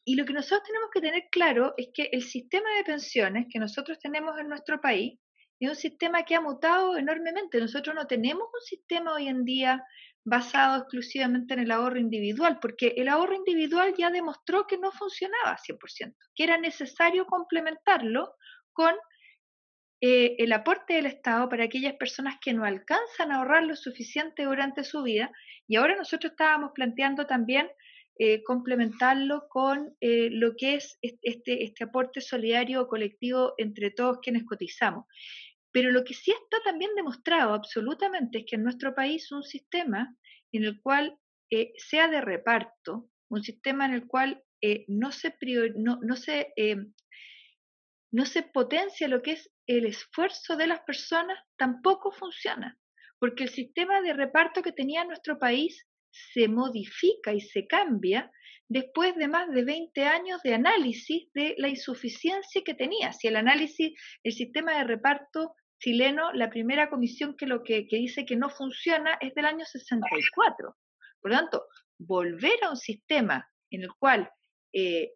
Y 0.04 0.16
lo 0.16 0.26
que 0.26 0.34
nosotros 0.34 0.64
tenemos 0.64 0.90
que 0.94 1.02
tener 1.02 1.24
claro 1.32 1.74
es 1.78 1.90
que 1.94 2.10
el 2.12 2.22
sistema 2.22 2.70
de 2.78 2.84
pensiones 2.84 3.48
que 3.50 3.60
nosotros 3.60 3.98
tenemos 4.00 4.38
en 4.40 4.50
nuestro 4.50 4.80
país 4.80 5.20
es 5.60 5.70
un 5.70 5.76
sistema 5.76 6.24
que 6.24 6.36
ha 6.36 6.42
mutado 6.42 6.96
enormemente. 6.96 7.60
Nosotros 7.60 7.96
no 7.96 8.06
tenemos 8.06 8.44
un 8.54 8.62
sistema 8.62 9.14
hoy 9.14 9.28
en 9.28 9.44
día 9.46 9.84
basado 10.24 10.82
exclusivamente 10.82 11.56
en 11.56 11.62
el 11.62 11.72
ahorro 11.72 12.00
individual, 12.00 12.60
porque 12.62 12.94
el 12.98 13.08
ahorro 13.08 13.36
individual 13.36 13.94
ya 13.98 14.12
demostró 14.12 14.68
que 14.68 14.78
no 14.78 14.92
funcionaba 14.92 15.58
100%, 15.58 16.16
que 16.36 16.44
era 16.44 16.58
necesario 16.58 17.26
complementarlo 17.26 18.36
con 18.74 18.94
eh, 20.08 20.36
el 20.38 20.54
aporte 20.54 20.94
del 20.94 21.08
Estado 21.08 21.50
para 21.50 21.63
aquellas 21.63 21.96
personas 21.96 22.36
que 22.39 22.54
no 22.54 22.63
alcanzan 22.63 23.32
a 23.32 23.38
ahorrar 23.38 23.63
lo 23.63 23.76
suficiente 23.76 24.44
durante 24.44 24.84
su 24.84 25.02
vida. 25.02 25.32
Y 25.68 25.78
ahora 25.78 25.96
nosotros 25.96 26.34
estábamos 26.34 26.74
planteando 26.76 27.26
también 27.26 27.68
eh, 28.20 28.44
complementarlo 28.44 29.48
con 29.50 29.98
eh, 30.02 30.30
lo 30.30 30.56
que 30.56 30.76
es 30.76 31.00
este, 31.02 31.63
este 31.63 31.86
aporte 31.86 32.22
solidario 32.22 32.88
colectivo 32.88 33.56
entre 33.58 33.89
todos 33.89 34.20
quienes 34.22 34.44
cotizamos. 34.46 35.06
Pero 35.72 35.89
lo 35.89 36.04
que 36.04 36.13
sí 36.13 36.30
está 36.30 36.62
también 36.63 36.91
demostrado 36.96 37.56
absolutamente 37.56 38.38
es 38.38 38.46
que 38.48 38.58
en 38.58 38.63
nuestro 38.63 38.94
país 38.94 39.32
un 39.32 39.41
sistema 39.41 40.15
en 40.52 40.65
el 40.65 40.82
cual 40.84 41.18
sea 41.78 42.10
de 42.10 42.22
reparto, 42.22 43.10
un 43.28 43.41
sistema 43.41 43.88
en 43.88 43.94
el 43.94 44.06
cual 44.06 44.44
no 44.88 45.12
se, 45.12 45.32
prior, 45.32 45.72
no, 45.76 46.00
no 46.04 46.15
se 46.15 46.54
no 48.15 48.26
se 48.26 48.44
potencia 48.44 49.10
lo 49.10 49.22
que 49.22 49.34
es 49.34 49.52
el 49.67 49.86
esfuerzo 49.86 50.56
de 50.56 50.67
las 50.67 50.82
personas, 50.82 51.38
tampoco 51.58 52.12
funciona, 52.12 52.78
porque 53.19 53.43
el 53.43 53.49
sistema 53.49 54.01
de 54.01 54.13
reparto 54.13 54.62
que 54.62 54.71
tenía 54.71 55.04
nuestro 55.06 55.39
país 55.39 55.86
se 56.12 56.47
modifica 56.47 57.34
y 57.34 57.41
se 57.41 57.67
cambia 57.67 58.32
después 58.67 59.15
de 59.15 59.28
más 59.28 59.49
de 59.51 59.63
20 59.63 60.04
años 60.06 60.41
de 60.43 60.54
análisis 60.54 61.30
de 61.34 61.56
la 61.58 61.69
insuficiencia 61.69 62.62
que 62.63 62.73
tenía. 62.73 63.12
Si 63.13 63.28
el 63.28 63.36
análisis, 63.36 63.93
el 64.23 64.34
sistema 64.34 64.78
de 64.78 64.86
reparto 64.86 65.56
chileno, 65.80 66.32
la 66.34 66.49
primera 66.49 66.89
comisión 66.89 67.36
que 67.36 67.45
lo 67.45 67.63
que, 67.63 67.86
dice 67.89 68.25
que 68.25 68.36
no 68.36 68.49
funciona 68.49 69.17
es 69.21 69.34
del 69.36 69.45
año 69.45 69.65
64. 69.65 70.75
Por 71.21 71.32
lo 71.32 71.38
tanto, 71.38 71.65
volver 71.97 72.63
a 72.63 72.71
un 72.71 72.78
sistema 72.78 73.47
en 73.69 73.84
el 73.84 73.93
cual 73.99 74.30
eh, 74.73 75.13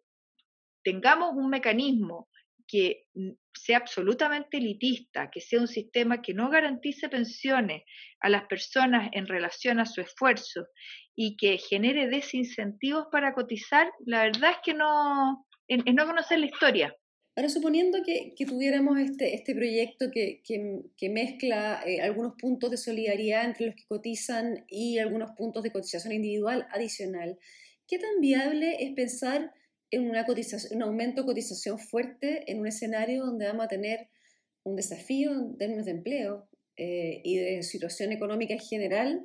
tengamos 0.82 1.34
un 1.34 1.48
mecanismo 1.48 2.28
que 2.70 3.06
sea 3.52 3.78
absolutamente 3.78 4.58
elitista, 4.58 5.28
que 5.30 5.40
sea 5.40 5.60
un 5.60 5.66
sistema 5.66 6.22
que 6.22 6.34
no 6.34 6.50
garantice 6.50 7.08
pensiones 7.08 7.82
a 8.20 8.28
las 8.28 8.44
personas 8.44 9.10
en 9.12 9.26
relación 9.26 9.80
a 9.80 9.86
su 9.86 10.00
esfuerzo 10.00 10.66
y 11.16 11.36
que 11.36 11.58
genere 11.58 12.08
desincentivos 12.08 13.06
para 13.10 13.34
cotizar, 13.34 13.90
la 14.06 14.22
verdad 14.22 14.52
es 14.52 14.58
que 14.64 14.74
no, 14.74 15.46
es 15.66 15.94
no 15.94 16.06
conocer 16.06 16.38
la 16.38 16.46
historia. 16.46 16.96
Ahora, 17.36 17.48
suponiendo 17.48 17.98
que, 18.04 18.34
tuviéramos 18.46 18.98
este, 18.98 19.34
este 19.34 19.54
proyecto 19.54 20.06
que, 20.12 21.08
mezcla 21.08 21.82
eh, 21.86 22.00
algunos 22.02 22.34
puntos 22.36 22.70
de 22.70 22.76
solidaridad 22.76 23.44
entre 23.44 23.66
los 23.66 23.74
que 23.74 23.86
cotizan 23.88 24.64
y 24.68 24.98
algunos 24.98 25.32
puntos 25.32 25.62
de 25.62 25.72
cotización 25.72 26.12
individual 26.12 26.66
adicional, 26.70 27.38
¿qué 27.88 27.98
tan 27.98 28.20
viable 28.20 28.76
es 28.80 28.92
pensar 28.92 29.42
en 29.42 29.59
una 29.92 30.24
cotización, 30.24 30.76
un 30.76 30.82
aumento 30.82 31.22
de 31.22 31.26
cotización 31.26 31.78
fuerte 31.78 32.50
en 32.50 32.60
un 32.60 32.66
escenario 32.66 33.24
donde 33.24 33.46
vamos 33.46 33.64
a 33.64 33.68
tener 33.68 34.08
un 34.62 34.76
desafío 34.76 35.32
en 35.32 35.56
términos 35.56 35.86
de 35.86 35.92
empleo 35.92 36.48
eh, 36.76 37.20
y 37.24 37.38
de 37.38 37.62
situación 37.62 38.12
económica 38.12 38.54
en 38.54 38.60
general, 38.60 39.24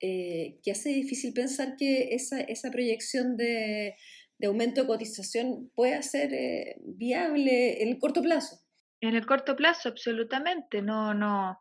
eh, 0.00 0.58
que 0.62 0.72
hace 0.72 0.90
difícil 0.90 1.32
pensar 1.32 1.76
que 1.76 2.14
esa, 2.14 2.40
esa 2.40 2.70
proyección 2.70 3.36
de, 3.36 3.94
de, 4.38 4.46
aumento 4.46 4.82
de 4.82 4.86
cotización 4.86 5.70
pueda 5.74 6.02
ser 6.02 6.32
eh, 6.32 6.76
viable 6.80 7.82
en 7.82 7.88
el 7.88 7.98
corto 7.98 8.22
plazo. 8.22 8.60
En 9.00 9.14
el 9.14 9.26
corto 9.26 9.56
plazo, 9.56 9.88
absolutamente. 9.88 10.80
No, 10.80 11.14
no, 11.14 11.58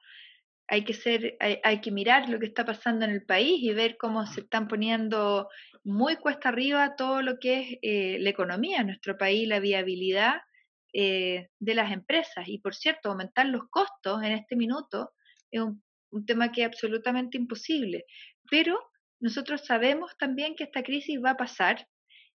hay 0.67 0.83
que 0.85 0.93
ser, 0.93 1.37
hay, 1.39 1.81
que 1.81 1.91
mirar 1.91 2.29
lo 2.29 2.39
que 2.39 2.47
está 2.47 2.65
pasando 2.65 3.05
en 3.05 3.11
el 3.11 3.25
país 3.25 3.61
y 3.61 3.73
ver 3.73 3.97
cómo 3.97 4.25
se 4.25 4.41
están 4.41 4.67
poniendo 4.67 5.49
muy 5.83 6.15
cuesta 6.17 6.49
arriba 6.49 6.95
todo 6.95 7.21
lo 7.21 7.39
que 7.39 7.59
es 7.59 7.77
eh, 7.81 8.17
la 8.19 8.29
economía 8.29 8.79
en 8.79 8.87
nuestro 8.87 9.17
país, 9.17 9.47
la 9.47 9.59
viabilidad 9.59 10.41
eh, 10.93 11.49
de 11.59 11.75
las 11.75 11.91
empresas. 11.91 12.47
Y 12.47 12.59
por 12.59 12.75
cierto, 12.75 13.09
aumentar 13.09 13.47
los 13.47 13.69
costos 13.69 14.23
en 14.23 14.33
este 14.33 14.55
minuto 14.55 15.11
es 15.51 15.61
un, 15.61 15.83
un 16.11 16.25
tema 16.25 16.51
que 16.51 16.61
es 16.61 16.67
absolutamente 16.67 17.37
imposible. 17.37 18.05
Pero 18.49 18.79
nosotros 19.19 19.65
sabemos 19.65 20.15
también 20.17 20.55
que 20.55 20.65
esta 20.65 20.83
crisis 20.83 21.19
va 21.23 21.31
a 21.31 21.37
pasar 21.37 21.87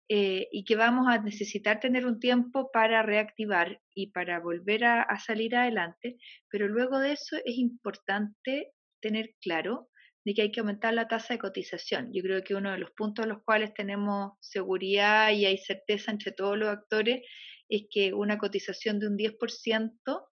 eh, 0.08 0.46
y 0.52 0.64
que 0.64 0.76
vamos 0.76 1.08
a 1.08 1.18
necesitar 1.18 1.80
tener 1.80 2.06
un 2.06 2.20
tiempo 2.20 2.70
para 2.70 3.02
reactivar 3.02 3.80
y 3.92 4.12
para 4.12 4.38
volver 4.38 4.84
a, 4.84 5.18
salir 5.18 5.56
adelante, 5.56 6.16
pero 6.48 6.68
luego 6.68 7.00
de 7.00 7.12
eso 7.12 7.36
es 7.44 7.58
importante 7.58 8.70
tener 9.00 9.34
claro 9.40 9.88
de 10.26 10.34
que 10.34 10.42
hay 10.42 10.50
que 10.50 10.58
aumentar 10.58 10.92
la 10.92 11.06
tasa 11.06 11.34
de 11.34 11.38
cotización. 11.38 12.12
Yo 12.12 12.20
creo 12.20 12.42
que 12.42 12.56
uno 12.56 12.72
de 12.72 12.78
los 12.78 12.90
puntos 12.90 13.22
en 13.22 13.28
los 13.28 13.44
cuales 13.44 13.72
tenemos 13.74 14.32
seguridad 14.40 15.30
y 15.30 15.46
hay 15.46 15.56
certeza 15.56 16.10
entre 16.10 16.32
todos 16.32 16.58
los 16.58 16.68
actores 16.68 17.22
es 17.68 17.84
que 17.88 18.12
una 18.12 18.36
cotización 18.36 18.98
de 18.98 19.06
un 19.06 19.16
10% 19.16 20.26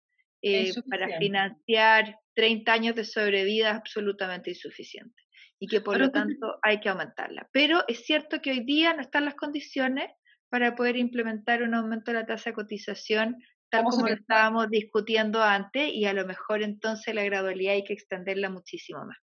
eh, 0.42 0.72
para 0.88 1.18
financiar 1.18 2.16
30 2.35 2.72
años 2.72 2.94
de 2.94 3.05
sobrevida 3.05 3.70
es 3.70 3.76
absolutamente 3.79 4.50
insuficiente 4.50 5.20
y 5.59 5.66
que 5.66 5.81
por 5.81 5.98
lo 5.98 6.12
tanto 6.12 6.61
hay 6.62 6.79
que 6.79 6.88
aumentarla. 6.88 7.48
Pero 7.53 7.83
es 7.88 8.05
cierto 8.05 8.40
que 8.40 8.53
hoy 8.53 8.61
día 8.61 8.94
no 8.94 9.00
están 9.00 9.24
las 9.24 9.35
condiciones 9.35 10.09
para 10.50 10.76
poder 10.76 10.96
implementar 10.98 11.64
un 11.64 11.74
aumento 11.74 12.12
de 12.12 12.18
la 12.20 12.26
tasa 12.26 12.50
de 12.50 12.55
cotización 12.55 13.38
tal 13.70 13.85
como 13.85 14.07
lo 14.07 14.14
estábamos 14.14 14.70
discutiendo 14.70 15.42
antes 15.42 15.92
y 15.92 16.05
a 16.05 16.12
lo 16.12 16.24
mejor 16.26 16.62
entonces 16.62 17.12
la 17.12 17.24
gradualidad 17.24 17.74
hay 17.74 17.85
que 17.85 17.92
extenderla 17.92 18.50
muchísimo 18.50 19.05
más. 19.05 19.18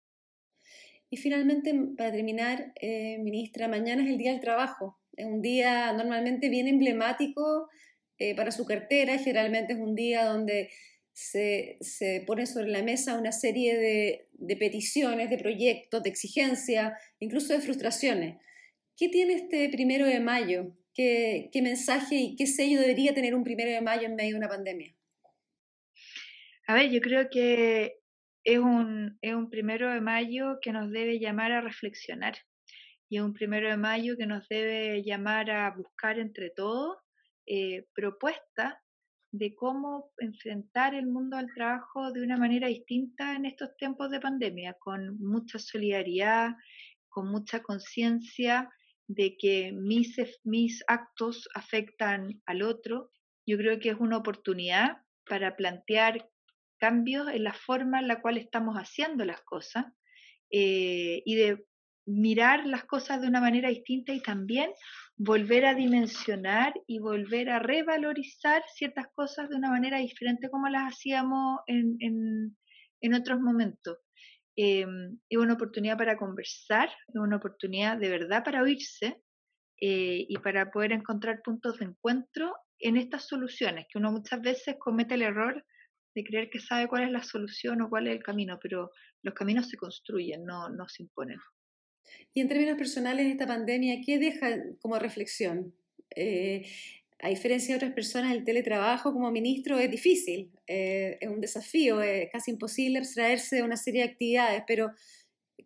Y 1.15 1.17
finalmente, 1.17 1.73
para 1.95 2.12
terminar, 2.12 2.73
eh, 2.82 3.17
ministra, 3.19 3.69
mañana 3.69 4.04
es 4.04 4.10
el 4.10 4.17
Día 4.17 4.32
del 4.32 4.41
Trabajo. 4.41 4.99
Es 5.15 5.25
un 5.25 5.41
día 5.41 5.93
normalmente 5.93 6.49
bien 6.49 6.67
emblemático 6.67 7.69
eh, 8.17 8.36
para 8.36 8.51
su 8.51 8.65
cartera, 8.65 9.17
generalmente 9.17 9.71
es 9.71 9.80
un 9.80 9.95
día 9.95 10.25
donde 10.25 10.71
se, 11.13 11.78
se 11.80 12.21
pone 12.28 12.45
sobre 12.45 12.67
la 12.67 12.84
mesa 12.84 13.17
una 13.17 13.32
serie 13.32 13.78
de, 13.78 14.28
de, 14.34 14.58
peticiones, 14.58 15.30
de 15.30 15.38
proyectos, 15.38 16.04
de 16.04 16.10
exigencias, 16.10 16.91
incluso 17.19 17.54
de 17.54 17.62
frustraciones. 17.62 18.36
¿Qué 18.97 19.08
tiene 19.08 19.36
este 19.36 19.69
primero 19.69 20.06
de 20.06 20.19
mayo? 20.19 20.75
¿Qué, 20.93 21.49
¿Qué, 21.54 21.62
mensaje 21.62 22.15
y 22.15 22.36
qué 22.36 22.45
sello 22.45 22.82
debería 22.82 23.13
tener 23.13 23.36
un 23.36 23.45
primero 23.45 23.71
de 23.71 23.80
mayo 23.80 24.06
en 24.06 24.15
medio 24.15 24.32
de 24.32 24.39
una 24.39 24.49
pandemia? 24.49 24.93
A 26.67 26.73
ver, 26.73 26.91
yo 26.91 26.99
creo 26.99 27.30
que 27.30 28.01
es 28.46 28.60
un, 28.60 29.18
es 29.22 29.34
un 29.34 29.50
primero 29.50 29.92
de 29.92 30.00
mayo 30.00 30.60
que 30.62 30.72
nos 30.72 30.92
debe 30.92 31.20
llamar 31.20 31.52
a 31.52 31.62
reflexionar 31.62 32.38
y 33.10 33.18
es 33.18 33.24
un 33.24 33.34
primero 33.34 33.70
de 33.70 33.78
mayo 33.78 34.16
que 34.18 34.28
nos 34.28 34.48
debe 34.48 35.04
llamar 35.04 35.50
a 35.52 35.72
buscar 35.72 36.20
entre 36.20 36.52
todos 36.52 36.98
eh, 37.46 37.86
propuestas 37.94 38.76
de 39.32 39.54
cómo 39.56 40.12
enfrentar 40.18 40.96
el 40.96 41.08
mundo 41.08 41.38
al 41.38 41.54
trabajo 41.54 42.12
de 42.12 42.22
una 42.22 42.38
manera 42.38 42.68
distinta 42.68 43.36
en 43.36 43.46
estos 43.46 43.76
tiempos 43.78 44.10
de 44.10 44.22
pandemia, 44.22 44.78
con 44.80 45.18
mucha 45.20 45.60
solidaridad, 45.60 46.56
con 47.10 47.30
mucha 47.30 47.62
conciencia 47.62 48.70
de 49.08 49.36
que 49.38 49.72
mis, 49.74 50.16
mis 50.44 50.84
actos 50.88 51.50
afectan 51.54 52.42
al 52.46 52.62
otro. 52.62 53.12
Yo 53.46 53.58
creo 53.58 53.80
que 53.80 53.90
es 53.90 53.98
una 54.00 54.18
oportunidad 54.18 54.98
para 55.28 55.56
plantear 55.56 56.30
cambios 56.78 57.28
en 57.30 57.44
la 57.44 57.54
forma 57.54 58.00
en 58.00 58.08
la 58.08 58.22
cual 58.22 58.38
estamos 58.38 58.76
haciendo 58.76 59.26
las 59.26 59.42
cosas 59.42 59.86
eh, 60.52 61.22
y 61.26 61.36
de 61.36 61.66
mirar 62.06 62.66
las 62.68 62.86
cosas 62.86 63.22
de 63.22 63.28
una 63.28 63.42
manera 63.42 63.70
distinta 63.70 64.14
y 64.14 64.22
también 64.22 64.72
volver 65.18 65.66
a 65.66 65.74
dimensionar 65.74 66.74
y 66.88 67.00
volver 67.00 67.50
a 67.50 67.60
revalorizar 67.60 68.64
ciertas 68.74 69.08
cosas 69.14 69.50
de 69.50 69.56
una 69.56 69.72
manera 69.72 69.98
diferente 69.98 70.50
como 70.50 70.68
las 70.68 70.94
hacíamos 70.94 71.62
en, 71.68 71.98
en, 73.02 73.14
otros 73.14 73.40
momentos. 73.40 73.98
Em, 74.56 75.18
es 75.30 75.38
una 75.38 75.54
oportunidad 75.54 75.98
para 75.98 76.18
conversar, 76.18 76.90
es 77.08 77.16
una 77.16 77.38
oportunidad 77.38 77.98
de 77.98 78.10
verdad 78.10 78.44
para 78.44 78.62
oírse 78.62 79.22
eh, 79.82 80.26
y 80.28 80.38
para 80.38 80.72
poder 80.72 80.92
encontrar 80.92 81.42
puntos 81.44 81.80
de 81.80 81.86
encuentro 81.86 82.54
en 82.80 82.98
estas 82.98 83.28
soluciones, 83.28 83.86
que 83.90 83.98
uno 83.98 84.12
muchas 84.12 84.42
veces 84.42 84.76
comete 84.80 85.16
el 85.16 85.24
error 85.24 85.66
de 86.15 86.23
creer 86.23 86.49
que 86.49 86.60
sabe 86.60 86.88
cuál 86.88 87.04
es 87.04 87.12
la 87.12 87.23
solución 87.23 87.82
o 87.82 87.89
cuál 87.89 88.08
es 88.08 88.13
el 88.13 88.23
camino, 88.23 88.58
pero 88.62 88.91
los 89.21 89.34
caminos 89.34 89.69
se 89.69 89.78
construyen, 89.78 90.45
no, 90.45 90.69
no 90.69 90.88
se 90.88 91.04
imponen. 91.04 91.38
Y 92.34 92.41
en 92.41 92.47
términos 92.47 92.78
personales, 92.78 93.28
esta 93.28 93.45
pandemia, 93.45 94.01
¿qué 94.06 94.17
deja 94.17 94.58
como 94.80 94.97
reflexión? 94.97 95.75
Eh, 96.15 96.65
a 97.19 97.30
diferencia 97.30 97.73
de 97.73 97.78
otras 97.78 97.93
personas, 97.93 98.34
el 98.34 98.43
teletrabajo 98.43 99.12
como 99.12 99.32
ministro 99.32 99.78
es 99.78 99.91
difícil, 99.91 100.51
eh, 100.67 101.17
es 101.19 101.30
un 101.30 101.41
desafío, 101.41 102.01
es 102.01 102.30
casi 102.32 102.51
imposible 102.51 102.99
abstraerse 102.99 103.58
de 103.58 103.63
una 103.63 103.78
serie 103.78 104.04
de 104.04 104.10
actividades, 104.10 104.63
pero 104.67 104.91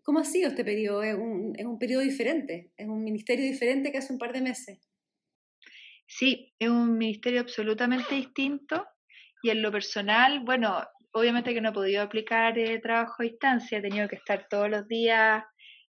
¿cómo 0.04 0.20
ha 0.20 0.26
sido 0.26 0.50
este 0.50 0.64
periodo? 0.64 1.04
Es 1.04 1.16
un, 1.16 1.54
es 1.58 1.66
un 1.66 1.78
periodo 1.78 2.02
diferente, 2.02 2.72
es 2.78 2.88
un 2.88 3.04
ministerio 3.04 3.46
diferente 3.46 3.92
que 3.92 3.98
hace 3.98 4.14
un 4.14 4.20
par 4.20 4.34
de 4.34 4.42
meses. 4.42 4.80
Sí, 6.08 6.54
es 6.58 6.70
un 6.70 6.98
ministerio 6.98 7.42
absolutamente 7.42 8.16
distinto 8.16 8.88
y 9.42 9.50
en 9.50 9.62
lo 9.62 9.72
personal, 9.72 10.42
bueno, 10.42 10.84
obviamente 11.14 11.54
que 11.54 11.62
no 11.62 11.70
he 11.70 11.74
podido 11.74 12.04
aplicar 12.04 12.58
eh, 12.58 12.80
trabajo 12.80 13.16
a 13.20 13.24
distancia, 13.24 13.78
he 13.78 13.82
tenido 13.82 14.08
que 14.08 14.18
estar 14.18 14.48
todos 14.50 14.70
los 14.70 14.88
días 14.88 15.44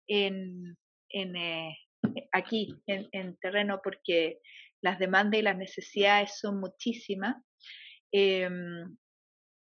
en, 0.07 0.77
eh, 1.13 1.75
aquí, 2.31 2.75
en, 2.88 3.38
terreno, 3.38 3.81
porque 3.83 4.39
las 4.81 4.99
demandas 4.99 5.39
y 5.39 5.43
las 5.43 5.57
necesidades 5.57 6.38
son 6.39 6.59
muchísimas. 6.59 7.35
Em, 8.12 8.97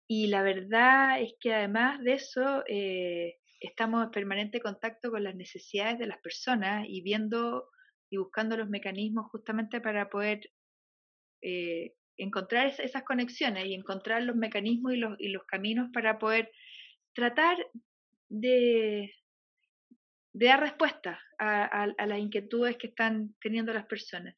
y 0.08 0.28
la 0.28 0.44
verdad 0.44 1.22
es 1.22 1.34
que 1.40 1.54
además 1.54 2.04
de 2.04 2.14
eso, 2.14 2.64
eh, 2.68 3.38
estamos 3.60 4.04
en 4.04 4.12
permanente 4.12 4.60
contacto 4.60 5.10
con 5.10 5.24
las 5.24 5.36
necesidades 5.36 5.98
de 6.00 6.08
las 6.08 6.20
personas 6.20 6.86
y 6.88 7.02
viendo 7.02 7.70
y 8.10 8.18
buscando 8.18 8.56
los 8.56 8.70
mecanismos 8.70 9.30
justamente 9.32 9.82
para 9.82 10.10
poder 10.10 10.42
eh, 11.42 11.94
encontrar 12.18 12.74
esas 12.80 13.04
conexiones 13.04 13.66
y 13.66 13.74
encontrar 13.74 14.24
los 14.24 14.36
mecanismos 14.36 14.94
y 14.94 14.98
los, 14.98 15.16
y 15.20 15.30
los 15.30 15.44
caminos 15.46 15.90
para 15.94 16.18
poder 16.20 16.52
tratar 17.14 17.58
de, 18.30 19.14
dar 20.34 20.60
respuesta 20.60 21.20
a, 21.40 21.88
las 22.06 22.20
inquietudes 22.20 22.78
que 22.78 22.88
están 22.88 23.36
teniendo 23.42 23.74
las 23.74 23.86
personas. 23.86 24.36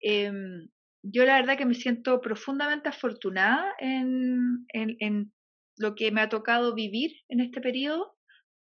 Em, 0.00 0.68
yo 1.02 1.24
la 1.24 1.36
verdad 1.36 1.58
que 1.58 1.66
me 1.66 1.74
siento 1.74 2.20
profundamente 2.20 2.88
afortunada 2.88 3.74
en, 3.78 4.66
lo 5.76 5.94
que 5.94 6.12
me 6.12 6.20
ha 6.20 6.28
tocado 6.28 6.74
vivir 6.74 7.12
en 7.28 7.40
este 7.40 7.60
periodo, 7.60 8.16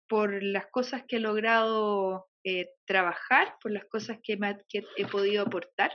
por 0.09 0.43
las 0.43 0.65
cosas 0.67 1.03
que 1.07 1.17
he 1.17 1.19
logrado 1.19 2.27
eh, 2.43 2.69
trabajar, 2.85 3.55
por 3.61 3.71
las 3.71 3.85
cosas 3.85 4.19
que, 4.21 4.37
he 4.97 5.05
podido 5.05 5.43
aportar, 5.43 5.91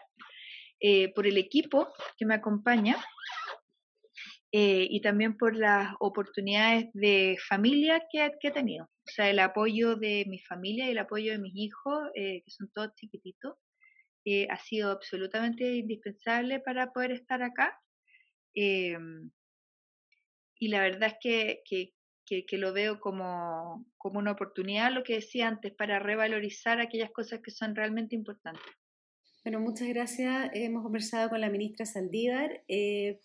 eh, 0.81 1.13
por 1.15 1.27
el 1.27 1.37
equipo 1.37 1.89
que 2.17 2.27
me 2.27 2.35
acompaña 2.35 2.97
eh, 4.53 4.87
y 4.89 5.01
también 5.01 5.37
por 5.37 5.57
las 5.57 5.95
oportunidades 6.01 6.87
de 6.93 7.37
familia 7.49 8.07
que, 8.11 8.33
que, 8.41 8.49
he 8.49 8.53
tenido. 8.53 8.85
O 8.85 9.11
sea, 9.11 9.29
el 9.29 9.39
apoyo 9.39 9.97
de 9.97 10.25
mi 10.29 10.39
familia 10.39 10.87
y 10.87 10.91
el 10.91 10.99
apoyo 10.99 11.33
de 11.33 11.39
mis 11.39 11.55
hijos, 11.57 12.09
que 12.15 12.43
son 12.47 12.71
todos 12.73 12.95
chiquititos, 12.95 13.57
ha 14.51 14.59
sido 14.59 14.91
absolutamente 14.91 15.77
indispensable 15.77 16.61
para 16.61 16.93
poder 16.93 17.13
estar 17.13 17.43
acá. 17.43 17.79
Em, 18.55 19.31
y 20.59 20.69
la 20.69 20.81
verdad 20.81 21.11
es 21.23 21.63
que, 21.65 21.95
que, 22.27 22.59
lo 22.59 22.73
veo 22.73 23.01
como, 23.01 23.87
como, 23.97 24.19
una 24.19 24.33
oportunidad, 24.33 24.93
lo 24.93 25.05
que 25.05 25.15
decía 25.15 25.49
antes, 25.49 25.73
para 25.75 25.99
revalorizar 25.99 26.81
aquellas 26.81 27.11
cosas 27.13 27.41
que 27.41 27.51
son 27.51 27.75
realmente 27.75 28.17
importantes. 28.17 28.65
Bueno, 29.49 29.61
muchas 29.61 29.89
gracias. 29.89 30.51
Hemos 30.53 30.83
conversado 30.83 31.31
con 31.31 31.41
la 31.41 31.49
ministra 31.49 31.87
Saldívar. 31.87 32.61
Eh, 32.69 33.19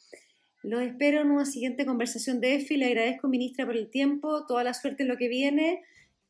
lo 0.62 0.79
espero 0.79 1.19
en 1.19 1.31
una 1.31 1.43
siguiente 1.43 1.86
conversación 1.86 2.39
de 2.39 2.55
EFI. 2.55 2.77
Le 2.77 2.86
agradezco, 2.86 3.27
ministra, 3.27 3.65
por 3.65 3.75
el 3.75 3.89
tiempo, 3.89 4.45
toda 4.45 4.63
la 4.63 4.73
suerte 4.73 5.03
en 5.03 5.09
lo 5.09 5.17
que 5.17 5.27
viene 5.27 5.81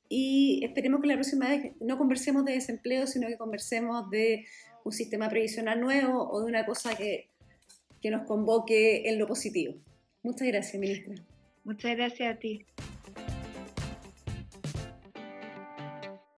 y 0.10 0.66
esperemos 0.66 1.00
que 1.00 1.10
la 1.10 1.14
próxima 1.14 1.48
vez 1.48 1.74
no 1.80 2.00
conversemos 2.00 2.44
de 2.44 2.54
desempleo, 2.54 3.06
sino 3.06 3.28
que 3.28 3.38
conversemos 3.38 4.10
de 4.10 4.48
un 4.84 4.92
sistema 4.92 5.30
previsional 5.30 5.80
nuevo 5.80 6.28
o 6.28 6.40
de 6.40 6.48
una 6.48 6.66
cosa 6.66 6.98
que, 6.98 7.28
que 8.02 8.10
nos 8.10 8.26
convoque 8.26 9.08
en 9.08 9.20
lo 9.20 9.28
positivo. 9.28 9.76
Muchas 10.24 10.48
gracias, 10.48 10.82
ministra. 10.82 11.14
Muchas 11.66 11.96
gracias 11.96 12.36
a 12.36 12.40
ti. 12.40 12.66